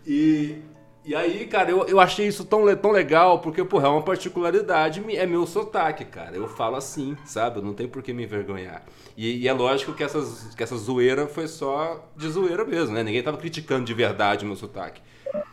E, 0.06 0.58
E 1.04 1.14
aí, 1.14 1.46
cara, 1.46 1.70
eu, 1.70 1.86
eu 1.86 2.00
achei 2.00 2.26
isso 2.26 2.44
tão, 2.44 2.74
tão 2.76 2.90
legal, 2.90 3.38
porque, 3.40 3.62
porra, 3.62 3.88
é 3.88 3.90
uma 3.90 4.02
particularidade, 4.02 5.04
é 5.14 5.26
meu 5.26 5.46
sotaque, 5.46 6.04
cara. 6.04 6.34
Eu 6.34 6.48
falo 6.48 6.76
assim, 6.76 7.14
sabe? 7.26 7.60
Não 7.60 7.74
tenho 7.74 7.90
por 7.90 8.02
que 8.02 8.12
me 8.12 8.24
envergonhar. 8.24 8.82
E, 9.14 9.42
e 9.42 9.48
é 9.48 9.52
lógico 9.52 9.92
que, 9.92 10.02
essas, 10.02 10.54
que 10.54 10.62
essa 10.62 10.76
zoeira 10.76 11.26
foi 11.26 11.46
só 11.46 12.08
de 12.16 12.28
zoeira 12.28 12.64
mesmo, 12.64 12.94
né? 12.94 13.02
Ninguém 13.02 13.22
tava 13.22 13.36
criticando 13.36 13.84
de 13.84 13.92
verdade 13.92 14.44
o 14.44 14.48
meu 14.48 14.56
sotaque. 14.56 15.02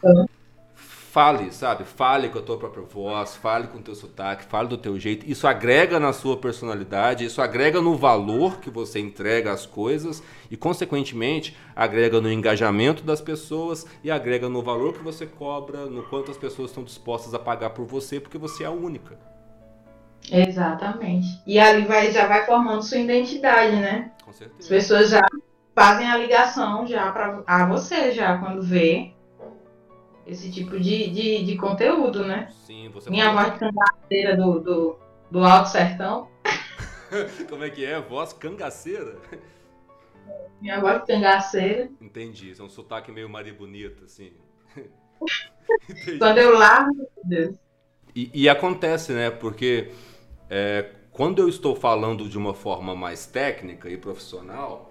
Uhum 0.02 0.26
fale, 1.12 1.52
sabe? 1.52 1.84
Fale 1.84 2.30
com 2.30 2.40
a 2.40 2.42
tua 2.42 2.58
própria 2.58 2.84
voz, 2.84 3.36
fale 3.36 3.68
com 3.68 3.80
o 3.80 3.82
teu 3.82 3.94
sotaque, 3.94 4.46
fale 4.46 4.70
do 4.70 4.78
teu 4.78 4.98
jeito. 4.98 5.30
Isso 5.30 5.46
agrega 5.46 6.00
na 6.00 6.14
sua 6.14 6.38
personalidade, 6.38 7.26
isso 7.26 7.42
agrega 7.42 7.82
no 7.82 7.98
valor 7.98 8.62
que 8.62 8.70
você 8.70 8.98
entrega 8.98 9.52
às 9.52 9.66
coisas 9.66 10.24
e, 10.50 10.56
consequentemente, 10.56 11.58
agrega 11.76 12.22
no 12.22 12.32
engajamento 12.32 13.04
das 13.04 13.20
pessoas 13.20 13.86
e 14.02 14.10
agrega 14.10 14.48
no 14.48 14.62
valor 14.62 14.94
que 14.94 15.04
você 15.04 15.26
cobra, 15.26 15.86
no 15.86 16.04
quanto 16.04 16.32
as 16.32 16.38
pessoas 16.38 16.70
estão 16.70 16.84
dispostas 16.84 17.34
a 17.34 17.40
pagar 17.40 17.72
por 17.72 17.86
você, 17.86 18.18
porque 18.18 18.38
você 18.38 18.64
é 18.64 18.68
a 18.68 18.72
única. 18.72 19.20
Exatamente. 20.32 21.28
E 21.46 21.60
ali 21.60 21.84
vai, 21.84 22.10
já 22.12 22.26
vai 22.26 22.46
formando 22.46 22.84
sua 22.84 23.00
identidade, 23.00 23.76
né? 23.76 24.12
Com 24.24 24.32
certeza. 24.32 24.60
As 24.62 24.68
pessoas 24.68 25.10
já 25.10 25.22
fazem 25.76 26.10
a 26.10 26.18
ligação 26.18 26.88
já 26.88 27.12
para 27.12 27.44
a 27.46 27.66
você 27.66 28.12
já 28.14 28.38
quando 28.38 28.62
vê 28.62 29.14
esse 30.26 30.52
tipo 30.52 30.80
de, 30.80 31.10
de, 31.10 31.44
de 31.44 31.58
conteúdo, 31.58 32.26
né? 32.26 32.50
Sim, 32.66 32.90
você 32.90 33.10
Minha 33.10 33.34
voz 33.34 33.58
cangaceira 33.58 34.38
do, 34.38 34.60
do, 34.60 35.00
do 35.30 35.44
Alto 35.44 35.70
Sertão. 35.70 36.30
Como 37.50 37.64
é 37.64 37.70
que 37.70 37.86
é? 37.86 38.00
Voz 38.00 38.34
cangaceira? 38.34 39.18
Minha 40.62 40.80
voz 40.80 41.04
cangaceira. 41.06 41.90
Entendi, 42.00 42.54
é 42.58 42.64
um 42.64 42.70
sotaque 42.70 43.12
meio 43.12 43.30
Maria 43.30 43.54
Bonita, 43.54 44.06
assim. 44.06 44.32
Quando 46.20 46.38
eu 46.38 46.58
largo, 46.58 46.96
meu 46.96 47.08
Deus. 47.24 47.56
E, 48.16 48.30
e 48.34 48.50
acontece, 48.50 49.14
né? 49.14 49.32
Porque 49.32 49.92
é, 50.50 50.90
quando 51.12 51.42
eu 51.42 51.50
estou 51.50 51.76
falando 51.76 52.30
de 52.30 52.38
uma 52.38 52.54
forma 52.54 52.96
mais 52.96 53.26
técnica 53.26 53.90
e 53.90 53.98
profissional, 53.98 54.91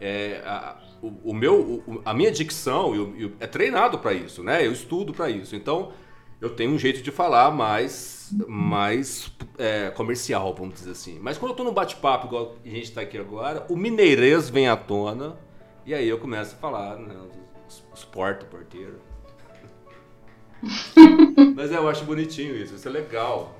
é, 0.00 0.42
a, 0.44 0.76
o, 1.02 1.30
o 1.30 1.34
meu, 1.34 1.82
o, 1.86 2.02
a 2.04 2.14
minha 2.14 2.30
dicção 2.30 2.94
eu, 2.94 3.16
eu, 3.16 3.32
é 3.40 3.46
treinado 3.46 3.98
para 3.98 4.12
isso, 4.12 4.42
né? 4.42 4.66
Eu 4.66 4.72
estudo 4.72 5.12
para 5.12 5.28
isso. 5.30 5.56
Então, 5.56 5.92
eu 6.40 6.50
tenho 6.50 6.72
um 6.72 6.78
jeito 6.78 7.02
de 7.02 7.10
falar 7.10 7.50
mais, 7.50 8.32
mais 8.46 9.32
é, 9.58 9.90
comercial, 9.90 10.54
vamos 10.54 10.74
dizer 10.74 10.92
assim. 10.92 11.18
Mas 11.20 11.36
quando 11.36 11.50
eu 11.50 11.54
estou 11.54 11.66
no 11.66 11.72
bate-papo, 11.72 12.26
igual 12.26 12.56
a 12.64 12.68
gente 12.68 12.84
está 12.84 13.00
aqui 13.00 13.18
agora, 13.18 13.66
o 13.68 13.76
mineirês 13.76 14.48
vem 14.48 14.68
à 14.68 14.76
tona 14.76 15.36
e 15.84 15.94
aí 15.94 16.08
eu 16.08 16.18
começo 16.18 16.54
a 16.54 16.58
falar, 16.58 16.96
né? 16.96 17.14
Os 17.92 18.04
porta, 18.04 18.46
porteiro. 18.46 19.00
Mas 21.54 21.70
é, 21.70 21.76
eu 21.76 21.88
acho 21.88 22.04
bonitinho 22.04 22.56
isso, 22.56 22.74
isso 22.74 22.88
é 22.88 22.90
legal. 22.90 23.56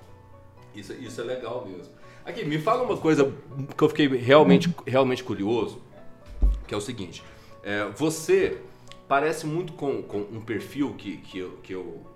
Isso, 0.74 0.92
isso 0.94 1.20
é 1.20 1.24
legal 1.24 1.66
mesmo. 1.66 1.92
Aqui, 2.24 2.44
me 2.44 2.59
fala 2.59 2.83
uma 2.83 2.96
coisa 2.96 3.33
que 3.77 3.83
eu 3.83 3.88
fiquei 3.88 4.07
realmente, 4.07 4.72
realmente 4.87 5.24
curioso 5.24 5.88
que 6.68 6.74
é 6.74 6.76
o 6.76 6.81
seguinte: 6.81 7.24
é, 7.64 7.88
você 7.96 8.59
parece 9.09 9.46
muito 9.46 9.72
com, 9.72 10.02
com 10.02 10.18
um 10.18 10.40
perfil 10.40 10.94
que, 10.94 11.16
que, 11.16 11.38
eu, 11.38 11.59
que, 11.62 11.72
eu, 11.72 12.07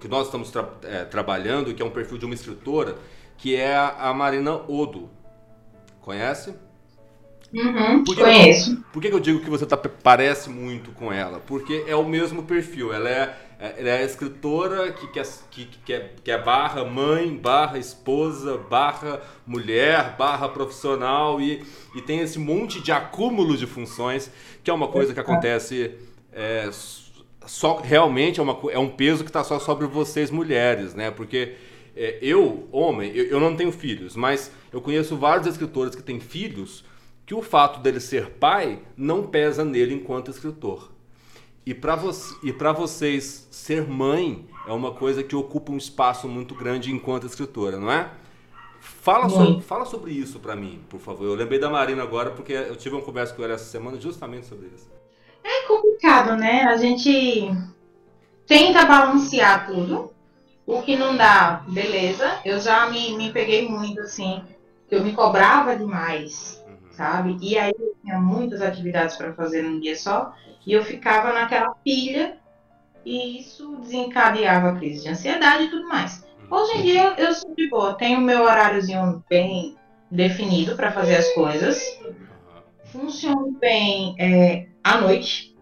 que 0.00 0.08
nós 0.08 0.26
estamos 0.26 0.50
tra 0.50 0.68
é, 0.82 1.04
trabalhando, 1.04 1.72
que 1.72 1.80
é 1.80 1.84
um 1.86 1.90
perfil 1.90 2.18
de 2.18 2.26
uma 2.26 2.34
escritora, 2.34 2.98
que 3.38 3.56
é 3.56 3.74
a, 3.74 4.10
a 4.10 4.14
Marina 4.14 4.56
Odo. 4.68 5.08
Conhece? 6.02 6.54
Uhum, 7.54 8.04
por 8.04 8.16
que 8.16 8.22
conheço. 8.22 8.72
Eu, 8.72 8.92
por 8.92 9.00
que 9.00 9.08
eu 9.08 9.20
digo 9.20 9.40
que 9.40 9.48
você 9.48 9.64
tá, 9.64 9.76
parece 9.76 10.50
muito 10.50 10.90
com 10.92 11.12
ela? 11.12 11.40
Porque 11.40 11.84
é 11.86 11.94
o 11.94 12.04
mesmo 12.04 12.42
perfil. 12.42 12.92
Ela 12.92 13.08
é 13.08 13.45
ela 13.58 13.88
é 13.88 13.98
a 13.98 14.04
escritora 14.04 14.92
que 14.92 15.06
quer, 15.08 15.26
que, 15.50 15.64
que, 15.64 15.92
é, 15.92 16.12
que 16.22 16.30
é 16.30 16.38
barra 16.40 16.84
mãe, 16.84 17.34
barra 17.34 17.78
esposa, 17.78 18.58
barra 18.58 19.22
mulher, 19.46 20.14
barra 20.16 20.48
profissional 20.48 21.40
e, 21.40 21.64
e 21.94 22.02
tem 22.02 22.20
esse 22.20 22.38
monte 22.38 22.82
de 22.82 22.92
acúmulo 22.92 23.56
de 23.56 23.66
funções 23.66 24.30
que 24.62 24.70
é 24.70 24.74
uma 24.74 24.88
coisa 24.88 25.14
que 25.14 25.20
acontece 25.20 25.94
é, 26.32 26.68
só 27.46 27.76
realmente 27.76 28.40
é, 28.40 28.42
uma, 28.42 28.58
é 28.70 28.78
um 28.78 28.90
peso 28.90 29.24
que 29.24 29.30
está 29.30 29.42
só 29.42 29.58
sobre 29.58 29.86
vocês 29.86 30.30
mulheres, 30.30 30.94
né? 30.94 31.10
Porque 31.10 31.54
é, 31.96 32.18
eu, 32.20 32.68
homem, 32.70 33.10
eu, 33.14 33.24
eu 33.26 33.40
não 33.40 33.56
tenho 33.56 33.72
filhos, 33.72 34.14
mas 34.16 34.50
eu 34.70 34.80
conheço 34.82 35.16
vários 35.16 35.46
escritores 35.46 35.94
que 35.94 36.02
têm 36.02 36.20
filhos 36.20 36.84
que 37.24 37.34
o 37.34 37.42
fato 37.42 37.80
dele 37.80 38.00
ser 38.00 38.30
pai 38.32 38.80
não 38.96 39.26
pesa 39.26 39.64
nele 39.64 39.94
enquanto 39.94 40.30
escritor. 40.30 40.92
E 41.66 41.74
para 41.74 41.96
vo 41.96 42.12
vocês, 42.76 43.48
ser 43.50 43.88
mãe 43.88 44.46
é 44.68 44.72
uma 44.72 44.92
coisa 44.92 45.24
que 45.24 45.34
ocupa 45.34 45.72
um 45.72 45.76
espaço 45.76 46.28
muito 46.28 46.54
grande 46.54 46.92
enquanto 46.92 47.26
escritora, 47.26 47.76
não 47.76 47.90
é? 47.90 48.08
Fala, 48.78 49.28
so 49.28 49.60
fala 49.62 49.84
sobre 49.84 50.12
isso 50.12 50.38
para 50.38 50.54
mim, 50.54 50.80
por 50.88 51.00
favor. 51.00 51.24
Eu 51.24 51.34
lembrei 51.34 51.58
da 51.58 51.68
Marina 51.68 52.04
agora 52.04 52.30
porque 52.30 52.52
eu 52.52 52.76
tive 52.76 52.94
uma 52.94 53.02
conversa 53.02 53.34
com 53.34 53.42
ela 53.42 53.54
essa 53.54 53.64
semana 53.64 54.00
justamente 54.00 54.46
sobre 54.46 54.68
isso. 54.68 54.88
É 55.42 55.66
complicado, 55.66 56.36
né? 56.36 56.62
A 56.62 56.76
gente 56.76 57.50
tenta 58.46 58.86
balancear 58.86 59.66
tudo. 59.66 60.12
O 60.64 60.82
que 60.82 60.96
não 60.96 61.16
dá, 61.16 61.64
beleza. 61.68 62.40
Eu 62.44 62.60
já 62.60 62.88
me, 62.88 63.16
me 63.16 63.32
peguei 63.32 63.68
muito 63.68 64.00
assim, 64.00 64.40
eu 64.88 65.02
me 65.02 65.12
cobrava 65.12 65.74
demais 65.74 66.64
sabe? 66.96 67.36
E 67.40 67.58
aí 67.58 67.74
tinha 68.06 68.20
muitas 68.20 68.62
atividades 68.62 69.16
para 69.16 69.34
fazer 69.34 69.62
num 69.62 69.80
dia 69.80 69.96
só 69.96 70.32
e 70.64 70.72
eu 70.72 70.84
ficava 70.84 71.32
naquela 71.32 71.74
pilha 71.84 72.38
e 73.04 73.40
isso 73.40 73.76
desencadeava 73.78 74.70
a 74.70 74.76
crise 74.76 75.02
de 75.02 75.08
ansiedade 75.08 75.64
e 75.64 75.70
tudo 75.70 75.88
mais. 75.88 76.24
Hoje 76.48 76.78
em 76.78 76.82
dia 76.82 77.14
eu 77.18 77.34
sou 77.34 77.52
de 77.54 77.68
boa, 77.68 77.94
tenho 77.94 78.20
meu 78.20 78.42
horáriozinho 78.42 79.24
bem 79.28 79.76
definido 80.08 80.76
para 80.76 80.92
fazer 80.92 81.16
as 81.16 81.28
coisas. 81.34 81.82
Funciona 82.84 83.48
bem 83.60 84.14
é, 84.20 84.68
à 84.84 85.00
noite. 85.00 85.56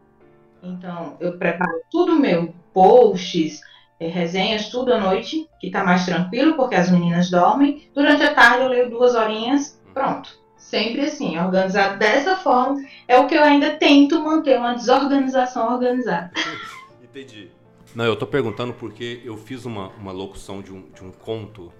Então 0.62 1.16
eu 1.20 1.38
preparo 1.38 1.80
tudo 1.90 2.18
meu, 2.18 2.54
posts, 2.74 3.60
é, 3.98 4.08
resenhas, 4.08 4.68
tudo 4.68 4.92
à 4.92 5.00
noite, 5.00 5.48
que 5.58 5.68
está 5.68 5.82
mais 5.82 6.04
tranquilo 6.04 6.56
porque 6.56 6.74
as 6.74 6.90
meninas 6.90 7.30
dormem. 7.30 7.88
Durante 7.94 8.22
a 8.22 8.34
tarde 8.34 8.64
eu 8.64 8.68
leio 8.68 8.90
duas 8.90 9.14
horinhas, 9.14 9.80
pronto 9.94 10.43
Sempre 10.64 11.02
assim, 11.02 11.38
organizado 11.38 11.98
dessa 11.98 12.36
forma. 12.36 12.82
É 13.06 13.18
o 13.18 13.26
que 13.26 13.34
eu 13.34 13.44
ainda 13.44 13.76
tento 13.76 14.20
manter 14.22 14.58
uma 14.58 14.72
desorganização 14.72 15.74
organizada. 15.74 16.32
Entendi. 17.04 17.50
Não, 17.94 18.04
eu 18.06 18.16
tô 18.16 18.26
perguntando 18.26 18.72
porque 18.72 19.20
eu 19.24 19.36
fiz 19.36 19.66
uma, 19.66 19.88
uma 19.90 20.10
locução 20.10 20.62
de 20.62 20.72
um, 20.72 20.90
de 20.90 21.04
um 21.04 21.12
conto 21.12 21.70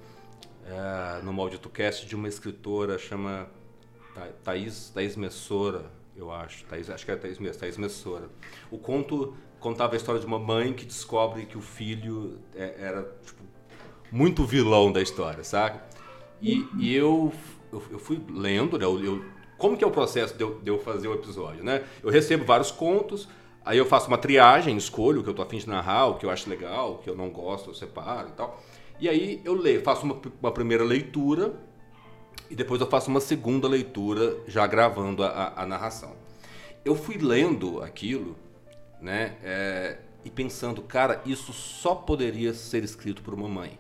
é, 0.67 1.23
no 1.23 1.33
MalditoCast 1.33 2.07
de 2.07 2.15
uma 2.15 2.29
escritora 2.29 2.99
chama 2.99 3.49
Thaís, 4.45 4.91
Thaís 4.91 5.17
Messora, 5.17 5.87
eu 6.15 6.31
acho. 6.31 6.65
Thaís, 6.67 6.91
acho 6.91 7.07
que 7.07 7.11
é 7.11 7.17
Thaís, 7.17 7.39
Thaís 7.57 7.79
Messora. 7.79 8.29
O 8.71 8.79
conto 8.79 9.35
contava 9.59 9.95
a 9.95 9.97
história 9.97 10.21
de 10.21 10.27
uma 10.27 10.39
mãe 10.39 10.75
que 10.75 10.85
descobre 10.85 11.47
que 11.47 11.57
o 11.57 11.63
filho 11.63 12.39
é, 12.55 12.75
era 12.79 13.03
tipo, 13.25 13.43
muito 14.13 14.45
vilão 14.45 14.93
da 14.93 15.01
história, 15.01 15.43
sabe? 15.43 15.81
E, 16.41 16.69
e 16.79 16.95
eu 16.95 17.33
eu, 17.75 17.83
eu 17.93 17.99
fui 17.99 18.21
lendo, 18.31 18.79
né? 18.79 18.85
Eu, 18.85 19.03
eu, 19.05 19.25
como 19.59 19.77
que 19.77 19.85
é 19.85 19.87
o 19.87 19.91
processo 19.91 20.37
de 20.37 20.43
eu, 20.43 20.61
de 20.61 20.71
eu, 20.71 20.79
fazer 20.79 21.09
o 21.09 21.15
episódio, 21.15 21.65
né? 21.65 21.85
Eu 22.03 22.11
recebo 22.11 22.45
vários 22.45 22.71
contos, 22.71 23.29
aí 23.65 23.79
eu 23.79 23.87
faço 23.87 24.09
uma 24.09 24.19
triagem, 24.19 24.77
escolho 24.77 25.21
o 25.21 25.25
que 25.25 25.31
eu 25.31 25.35
tô 25.35 25.43
afim 25.43 25.59
de 25.59 25.69
narrar, 25.69 26.07
o 26.07 26.15
que 26.15 26.27
eu 26.27 26.31
acho 26.31 26.49
legal, 26.49 26.95
o 26.95 26.99
que 26.99 27.11
eu 27.11 27.17
não 27.17 27.31
gosto, 27.31 27.71
eu 27.71 27.75
separo 27.75 28.29
e 28.29 28.33
tal. 28.33 28.63
E 29.01 29.09
aí 29.09 29.41
eu 29.45 29.55
leio, 29.55 29.83
faço 29.83 30.05
uma, 30.05 30.21
uma 30.41 30.53
primeira 30.53 30.85
leitura 30.85 31.55
e 32.49 32.55
depois 32.55 32.81
eu 32.81 32.87
faço 32.87 33.11
uma 33.11 33.21
segunda 33.21 33.67
leitura 33.67 34.37
já 34.47 34.67
gravando 34.67 35.25
a, 35.25 35.29
a, 35.29 35.63
a 35.63 35.67
narração. 35.67 36.15
Eu 36.85 36.95
fui 36.95 37.17
lendo 37.19 37.83
aquilo, 37.83 38.37
né? 39.01 39.37
É, 39.43 39.99
e 40.25 40.31
pensando, 40.31 40.83
cara, 40.83 41.21
isso 41.27 41.53
só 41.53 41.95
poderia 41.95 42.55
ser 42.55 42.83
escrito 42.83 43.23
por 43.23 43.35
uma 43.35 43.49
mãe. 43.49 43.79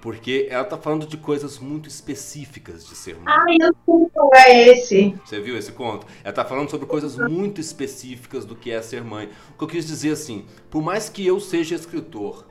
Porque 0.00 0.46
ela 0.50 0.64
tá 0.64 0.76
falando 0.76 1.06
de 1.06 1.16
coisas 1.16 1.58
muito 1.58 1.88
específicas 1.88 2.86
de 2.86 2.94
ser 2.94 3.16
mãe. 3.16 3.24
Ai, 3.26 3.56
eu 3.60 3.74
sei 3.84 4.10
qual 4.12 4.30
é 4.34 4.68
esse. 4.68 5.18
Você 5.24 5.40
viu 5.40 5.56
esse 5.56 5.72
conto? 5.72 6.06
Ela 6.22 6.32
tá 6.32 6.44
falando 6.44 6.70
sobre 6.70 6.86
coisas 6.86 7.16
muito 7.16 7.60
específicas 7.60 8.44
do 8.44 8.54
que 8.54 8.70
é 8.70 8.80
ser 8.82 9.02
mãe. 9.02 9.28
O 9.54 9.58
que 9.58 9.64
eu 9.64 9.68
quis 9.68 9.86
dizer 9.86 10.12
assim, 10.12 10.46
por 10.70 10.82
mais 10.82 11.08
que 11.08 11.26
eu 11.26 11.40
seja 11.40 11.74
escritor, 11.74 12.46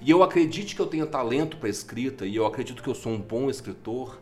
e 0.00 0.10
eu 0.10 0.22
acredite 0.22 0.74
que 0.74 0.80
eu 0.80 0.86
tenha 0.86 1.06
talento 1.06 1.56
para 1.56 1.68
escrita, 1.68 2.26
e 2.26 2.36
eu 2.36 2.44
acredito 2.44 2.82
que 2.82 2.88
eu 2.88 2.94
sou 2.94 3.12
um 3.12 3.20
bom 3.20 3.48
escritor, 3.48 4.20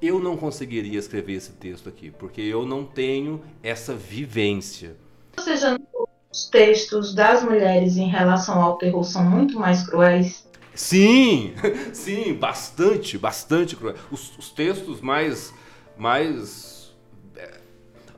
eu 0.00 0.18
não 0.18 0.36
conseguiria 0.36 0.98
escrever 0.98 1.34
esse 1.34 1.52
texto 1.52 1.88
aqui, 1.88 2.10
porque 2.10 2.40
eu 2.40 2.66
não 2.66 2.84
tenho 2.84 3.42
essa 3.62 3.94
vivência. 3.94 4.96
Ou 5.38 5.44
seja, 5.44 5.78
os 6.30 6.50
textos 6.50 7.14
das 7.14 7.42
mulheres 7.42 7.96
em 7.96 8.08
relação 8.08 8.62
ao 8.62 8.76
terror 8.76 9.04
são 9.04 9.24
muito 9.24 9.58
mais 9.58 9.86
cruéis? 9.88 10.45
Sim, 10.76 11.54
sim, 11.92 12.34
bastante, 12.34 13.16
bastante 13.16 13.74
cruel. 13.74 13.96
Os, 14.10 14.36
os 14.38 14.50
textos 14.50 15.00
mais, 15.00 15.52
mais, 15.96 16.94
é, 17.34 17.58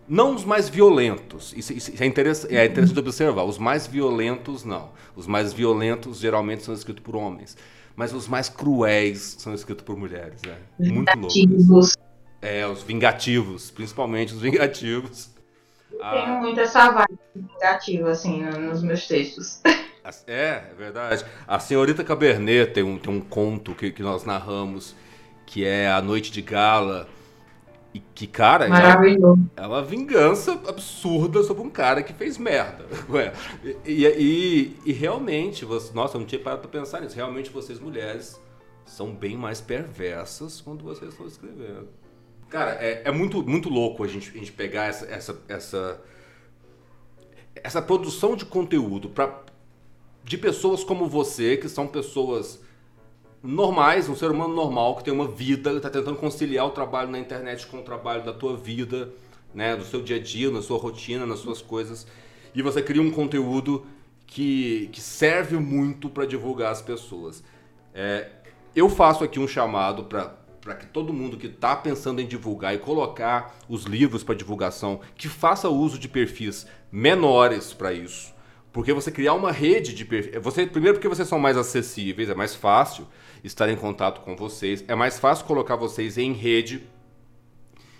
Não 0.08 0.34
os 0.34 0.44
mais 0.44 0.68
violentos, 0.68 1.54
isso, 1.56 1.72
isso 1.72 2.02
é, 2.02 2.04
interessante, 2.04 2.56
é 2.56 2.66
interessante 2.66 2.98
observar. 2.98 3.44
Os 3.44 3.58
mais 3.58 3.86
violentos, 3.86 4.64
não. 4.64 4.90
Os 5.14 5.26
mais 5.26 5.52
violentos 5.52 6.18
geralmente 6.18 6.64
são 6.64 6.74
escritos 6.74 7.02
por 7.02 7.14
homens. 7.16 7.56
Mas 7.94 8.12
os 8.12 8.28
mais 8.28 8.48
cruéis 8.48 9.36
são 9.38 9.54
escritos 9.54 9.84
por 9.84 9.96
mulheres. 9.96 10.40
É 10.44 10.88
muito 10.88 11.16
louco. 11.16 11.88
É, 12.40 12.66
os 12.66 12.82
vingativos, 12.82 13.70
principalmente 13.70 14.34
os 14.34 14.40
vingativos. 14.40 15.30
Eu 15.90 16.04
ah, 16.04 16.10
tenho 16.12 16.40
muito 16.40 16.60
essa 16.60 16.90
vibe 16.90 17.18
vingativa, 17.34 18.10
assim, 18.10 18.42
nos 18.42 18.82
meus 18.82 19.06
textos. 19.06 19.60
É, 20.26 20.70
é 20.70 20.74
verdade. 20.76 21.24
A 21.46 21.58
senhorita 21.58 22.04
Cabernet 22.04 22.72
tem 22.72 22.82
um, 22.82 22.98
tem 22.98 23.12
um 23.12 23.20
conto 23.20 23.74
que, 23.74 23.90
que 23.90 24.02
nós 24.02 24.24
narramos, 24.24 24.94
que 25.46 25.64
é 25.64 25.90
A 25.90 26.00
Noite 26.00 26.30
de 26.30 26.42
Gala 26.42 27.08
e 27.94 28.00
que, 28.14 28.26
cara, 28.26 28.68
Maravilhoso. 28.68 29.50
é 29.56 29.66
uma 29.66 29.82
vingança 29.82 30.52
absurda 30.66 31.42
sobre 31.42 31.62
um 31.62 31.70
cara 31.70 32.02
que 32.02 32.12
fez 32.12 32.38
merda. 32.38 32.84
E, 33.84 34.06
e, 34.06 34.76
e, 34.84 34.92
realmente, 34.92 35.64
você, 35.64 35.92
nossa, 35.94 36.16
eu 36.16 36.20
não 36.20 36.26
tinha 36.26 36.40
parado 36.40 36.62
pra 36.62 36.80
pensar 36.80 37.00
nisso. 37.00 37.16
Realmente, 37.16 37.50
vocês 37.50 37.80
mulheres 37.80 38.40
são 38.84 39.12
bem 39.14 39.36
mais 39.36 39.60
perversas 39.60 40.60
quando 40.60 40.84
vocês 40.84 41.10
estão 41.12 41.26
escrevendo. 41.26 41.88
Cara, 42.48 42.72
é, 42.72 43.02
é 43.04 43.10
muito, 43.10 43.42
muito 43.42 43.68
louco 43.68 44.04
a 44.04 44.06
gente, 44.06 44.30
a 44.30 44.38
gente 44.38 44.52
pegar 44.52 44.84
essa, 44.84 45.06
essa, 45.06 45.42
essa, 45.48 46.00
essa 47.56 47.82
produção 47.82 48.36
de 48.36 48.44
conteúdo 48.44 49.10
pra, 49.10 49.42
de 50.28 50.36
pessoas 50.36 50.84
como 50.84 51.08
você, 51.08 51.56
que 51.56 51.70
são 51.70 51.86
pessoas 51.86 52.60
normais, 53.42 54.10
um 54.10 54.14
ser 54.14 54.30
humano 54.30 54.54
normal 54.54 54.96
que 54.96 55.04
tem 55.04 55.12
uma 55.12 55.26
vida, 55.26 55.72
está 55.72 55.88
tentando 55.88 56.16
conciliar 56.16 56.66
o 56.66 56.70
trabalho 56.70 57.10
na 57.10 57.18
internet 57.18 57.66
com 57.66 57.78
o 57.78 57.82
trabalho 57.82 58.22
da 58.22 58.32
tua 58.34 58.54
vida, 58.54 59.10
né, 59.54 59.74
do 59.74 59.86
seu 59.86 60.02
dia 60.02 60.16
a 60.16 60.20
dia, 60.20 60.50
na 60.50 60.60
sua 60.60 60.78
rotina, 60.78 61.24
nas 61.24 61.38
suas 61.38 61.62
coisas, 61.62 62.06
e 62.54 62.60
você 62.60 62.82
cria 62.82 63.00
um 63.00 63.10
conteúdo 63.10 63.86
que, 64.26 64.90
que 64.92 65.00
serve 65.00 65.56
muito 65.56 66.10
para 66.10 66.26
divulgar 66.26 66.72
as 66.72 66.82
pessoas. 66.82 67.42
É, 67.94 68.28
eu 68.76 68.90
faço 68.90 69.24
aqui 69.24 69.40
um 69.40 69.48
chamado 69.48 70.04
para 70.04 70.74
que 70.74 70.86
todo 70.88 71.10
mundo 71.10 71.38
que 71.38 71.46
está 71.46 71.74
pensando 71.74 72.20
em 72.20 72.26
divulgar 72.26 72.74
e 72.74 72.78
colocar 72.78 73.56
os 73.66 73.84
livros 73.84 74.22
para 74.22 74.34
divulgação, 74.34 75.00
que 75.16 75.26
faça 75.26 75.70
uso 75.70 75.98
de 75.98 76.06
perfis 76.06 76.66
menores 76.92 77.72
para 77.72 77.94
isso. 77.94 78.36
Porque 78.78 78.92
você 78.92 79.10
criar 79.10 79.34
uma 79.34 79.50
rede 79.50 79.92
de 79.92 80.04
perfis. 80.04 80.40
Você, 80.40 80.64
primeiro, 80.64 80.98
porque 80.98 81.08
vocês 81.08 81.26
são 81.26 81.36
mais 81.36 81.56
acessíveis, 81.56 82.30
é 82.30 82.34
mais 82.36 82.54
fácil 82.54 83.08
estar 83.42 83.68
em 83.68 83.74
contato 83.74 84.20
com 84.20 84.36
vocês, 84.36 84.84
é 84.86 84.94
mais 84.94 85.18
fácil 85.18 85.46
colocar 85.46 85.74
vocês 85.74 86.16
em 86.16 86.32
rede. 86.32 86.86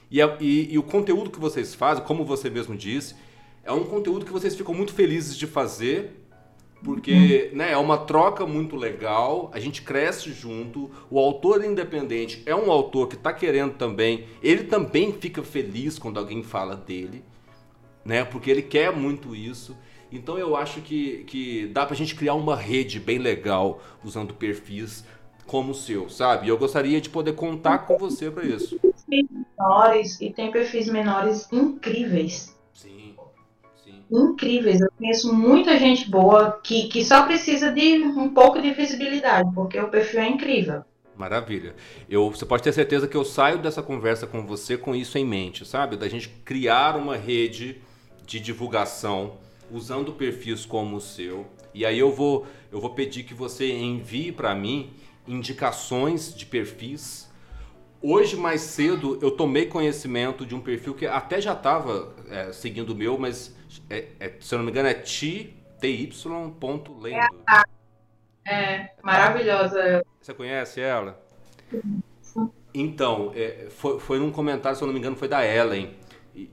E, 0.08 0.22
a, 0.22 0.36
e, 0.38 0.72
e 0.72 0.78
o 0.78 0.84
conteúdo 0.84 1.30
que 1.30 1.40
vocês 1.40 1.74
fazem, 1.74 2.04
como 2.04 2.24
você 2.24 2.48
mesmo 2.48 2.76
disse, 2.76 3.16
é 3.64 3.72
um 3.72 3.82
conteúdo 3.82 4.24
que 4.24 4.30
vocês 4.30 4.54
ficam 4.54 4.72
muito 4.72 4.94
felizes 4.94 5.36
de 5.36 5.48
fazer, 5.48 6.24
porque 6.84 7.50
né, 7.54 7.72
é 7.72 7.76
uma 7.76 7.98
troca 7.98 8.46
muito 8.46 8.76
legal, 8.76 9.50
a 9.52 9.58
gente 9.58 9.82
cresce 9.82 10.30
junto, 10.32 10.92
o 11.10 11.18
autor 11.18 11.64
independente 11.64 12.40
é 12.46 12.54
um 12.54 12.70
autor 12.70 13.08
que 13.08 13.16
está 13.16 13.32
querendo 13.32 13.74
também, 13.74 14.26
ele 14.40 14.62
também 14.62 15.12
fica 15.12 15.42
feliz 15.42 15.98
quando 15.98 16.20
alguém 16.20 16.40
fala 16.44 16.76
dele, 16.76 17.24
né, 18.04 18.24
porque 18.24 18.48
ele 18.48 18.62
quer 18.62 18.92
muito 18.92 19.34
isso. 19.34 19.76
Então 20.10 20.38
eu 20.38 20.56
acho 20.56 20.80
que, 20.80 21.24
que 21.24 21.66
dá 21.66 21.84
pra 21.84 21.94
gente 21.94 22.14
criar 22.14 22.34
uma 22.34 22.56
rede 22.56 22.98
bem 22.98 23.18
legal 23.18 23.80
usando 24.02 24.34
perfis 24.34 25.04
como 25.46 25.72
o 25.72 25.74
seu, 25.74 26.08
sabe? 26.08 26.46
E 26.46 26.48
eu 26.50 26.58
gostaria 26.58 27.00
de 27.00 27.08
poder 27.08 27.32
contar 27.32 27.78
com 27.78 27.98
você 27.98 28.30
para 28.30 28.44
isso. 28.44 28.78
Menores 29.08 30.20
e 30.20 30.30
tem 30.30 30.50
perfis 30.50 30.88
menores 30.88 31.50
incríveis. 31.50 32.54
Sim, 32.74 33.16
sim. 33.82 34.02
Incríveis. 34.10 34.80
Eu 34.80 34.90
conheço 34.96 35.34
muita 35.34 35.78
gente 35.78 36.08
boa 36.08 36.60
que, 36.62 36.88
que 36.88 37.02
só 37.04 37.24
precisa 37.26 37.72
de 37.72 37.98
um 38.02 38.28
pouco 38.28 38.60
de 38.60 38.72
visibilidade, 38.72 39.50
porque 39.54 39.80
o 39.80 39.88
perfil 39.88 40.20
é 40.20 40.28
incrível. 40.28 40.84
Maravilha. 41.16 41.74
Eu, 42.08 42.30
você 42.30 42.46
pode 42.46 42.62
ter 42.62 42.72
certeza 42.72 43.08
que 43.08 43.16
eu 43.16 43.24
saio 43.24 43.58
dessa 43.58 43.82
conversa 43.82 44.26
com 44.26 44.46
você 44.46 44.76
com 44.76 44.94
isso 44.94 45.18
em 45.18 45.24
mente, 45.24 45.66
sabe? 45.66 45.96
Da 45.96 46.08
gente 46.08 46.28
criar 46.28 46.94
uma 46.96 47.16
rede 47.16 47.80
de 48.24 48.38
divulgação 48.38 49.38
usando 49.70 50.12
perfis 50.12 50.64
como 50.64 50.96
o 50.96 51.00
seu. 51.00 51.46
E 51.74 51.84
aí 51.84 51.98
eu 51.98 52.12
vou, 52.12 52.46
eu 52.72 52.80
vou 52.80 52.90
pedir 52.90 53.22
que 53.22 53.34
você 53.34 53.72
envie 53.72 54.32
para 54.32 54.54
mim 54.54 54.92
indicações 55.26 56.34
de 56.34 56.46
perfis. 56.46 57.28
Hoje, 58.00 58.36
mais 58.36 58.60
cedo, 58.60 59.18
eu 59.20 59.30
tomei 59.30 59.66
conhecimento 59.66 60.46
de 60.46 60.54
um 60.54 60.60
perfil 60.60 60.94
que 60.94 61.06
até 61.06 61.40
já 61.40 61.52
estava 61.52 62.14
é, 62.30 62.52
seguindo 62.52 62.90
o 62.90 62.94
meu, 62.94 63.18
mas 63.18 63.56
é, 63.90 64.06
é, 64.20 64.34
se 64.40 64.54
eu 64.54 64.58
não 64.58 64.64
me 64.64 64.70
engano 64.70 64.88
é 64.88 64.94
ty.lendo. 64.94 65.82
É, 68.46 68.52
é 68.52 68.92
maravilhosa. 69.02 70.04
Você 70.20 70.32
conhece 70.32 70.80
ela? 70.80 71.20
Então, 72.72 73.32
é, 73.34 73.66
foi, 73.70 73.98
foi 73.98 74.18
num 74.18 74.30
comentário, 74.30 74.76
se 74.76 74.82
eu 74.82 74.86
não 74.86 74.92
me 74.92 75.00
engano, 75.00 75.16
foi 75.16 75.28
da 75.28 75.44
Ellen, 75.44 75.94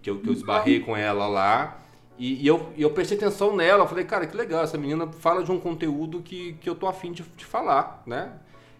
que 0.01 0.09
eu, 0.09 0.19
que 0.19 0.27
eu 0.27 0.33
esbarrei 0.33 0.79
com 0.79 0.97
ela 0.97 1.27
lá. 1.27 1.84
E, 2.17 2.43
e, 2.43 2.47
eu, 2.47 2.71
e 2.75 2.81
eu 2.81 2.91
prestei 2.91 3.17
atenção 3.17 3.55
nela, 3.55 3.83
eu 3.83 3.87
falei, 3.87 4.05
cara, 4.05 4.25
que 4.25 4.35
legal, 4.35 4.63
essa 4.63 4.77
menina 4.77 5.07
fala 5.07 5.43
de 5.43 5.51
um 5.51 5.59
conteúdo 5.59 6.21
que, 6.21 6.53
que 6.53 6.69
eu 6.69 6.75
tô 6.75 6.87
afim 6.87 7.11
de, 7.11 7.23
de 7.35 7.45
falar, 7.45 8.01
né? 8.05 8.31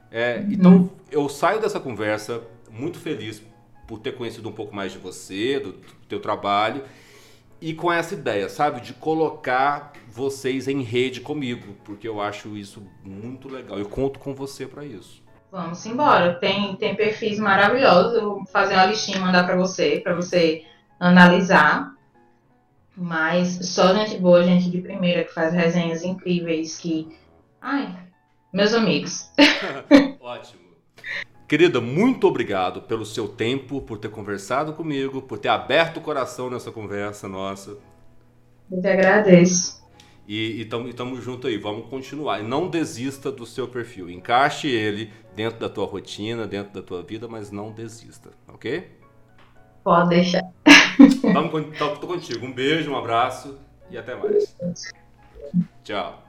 É, 0.09 0.37
uhum. 0.37 0.51
Então, 0.51 0.89
eu 1.11 1.27
saio 1.27 1.59
dessa 1.59 1.79
conversa 1.79 2.41
muito 2.69 2.97
feliz 2.97 3.41
por 3.85 3.99
ter 3.99 4.13
conhecido 4.13 4.47
um 4.47 4.53
pouco 4.53 4.73
mais 4.73 4.91
de 4.91 4.97
você, 4.97 5.59
do, 5.59 5.73
do 5.73 6.05
teu 6.07 6.19
trabalho, 6.19 6.83
e 7.59 7.73
com 7.73 7.91
essa 7.91 8.13
ideia, 8.13 8.47
sabe, 8.47 8.81
de 8.81 8.93
colocar 8.93 9.93
vocês 10.07 10.67
em 10.67 10.81
rede 10.81 11.21
comigo, 11.21 11.75
porque 11.83 12.07
eu 12.07 12.21
acho 12.21 12.55
isso 12.55 12.83
muito 13.03 13.49
legal. 13.49 13.77
Eu 13.77 13.87
conto 13.87 14.19
com 14.19 14.33
você 14.33 14.65
para 14.65 14.85
isso. 14.85 15.23
Vamos 15.51 15.85
embora. 15.85 16.33
Tem, 16.35 16.75
tem 16.75 16.95
perfis 16.95 17.39
maravilhosos. 17.39 18.15
Eu 18.15 18.21
vou 18.21 18.45
fazer 18.45 18.73
uma 18.73 18.85
listinha 18.85 19.17
e 19.17 19.21
mandar 19.21 19.45
para 19.45 19.55
você, 19.55 20.01
para 20.03 20.13
você 20.13 20.65
analisar. 20.99 21.94
Mas 22.97 23.69
só 23.69 23.93
gente 23.93 24.17
boa, 24.17 24.43
gente 24.43 24.69
de 24.69 24.81
primeira, 24.81 25.23
que 25.23 25.33
faz 25.33 25.53
resenhas 25.53 26.03
incríveis, 26.03 26.77
que. 26.77 27.07
Ai, 27.61 27.95
meus 28.53 28.73
amigos. 28.73 29.29
Ótimo. 30.21 30.65
Querida, 31.47 31.79
muito 31.79 32.25
obrigado 32.27 32.81
pelo 32.81 33.05
seu 33.05 33.27
tempo, 33.27 33.81
por 33.81 33.99
ter 33.99 34.09
conversado 34.09 34.73
comigo, 34.73 35.21
por 35.21 35.37
ter 35.37 35.49
aberto 35.49 35.97
o 35.97 36.01
coração 36.01 36.49
nessa 36.49 36.71
conversa 36.71 37.27
nossa. 37.27 37.77
Eu 38.71 38.81
te 38.81 38.87
agradeço. 38.87 39.85
E 40.27 40.61
estamos 40.61 41.23
juntos 41.23 41.47
aí, 41.47 41.57
vamos 41.57 41.87
continuar. 41.87 42.39
E 42.39 42.43
não 42.43 42.67
desista 42.67 43.31
do 43.31 43.45
seu 43.45 43.67
perfil. 43.67 44.09
Encaixe 44.09 44.67
ele 44.67 45.11
dentro 45.35 45.59
da 45.59 45.69
tua 45.69 45.85
rotina, 45.85 46.47
dentro 46.47 46.73
da 46.73 46.81
tua 46.81 47.03
vida, 47.03 47.27
mas 47.27 47.51
não 47.51 47.71
desista, 47.71 48.31
ok? 48.47 48.89
Pode 49.83 50.09
deixar. 50.09 50.41
Tô, 51.77 51.95
tô 51.97 52.07
contigo. 52.07 52.45
Um 52.45 52.53
beijo, 52.53 52.91
um 52.91 52.97
abraço 52.97 53.59
e 53.89 53.97
até 53.97 54.15
mais. 54.15 54.55
Tchau. 55.83 56.24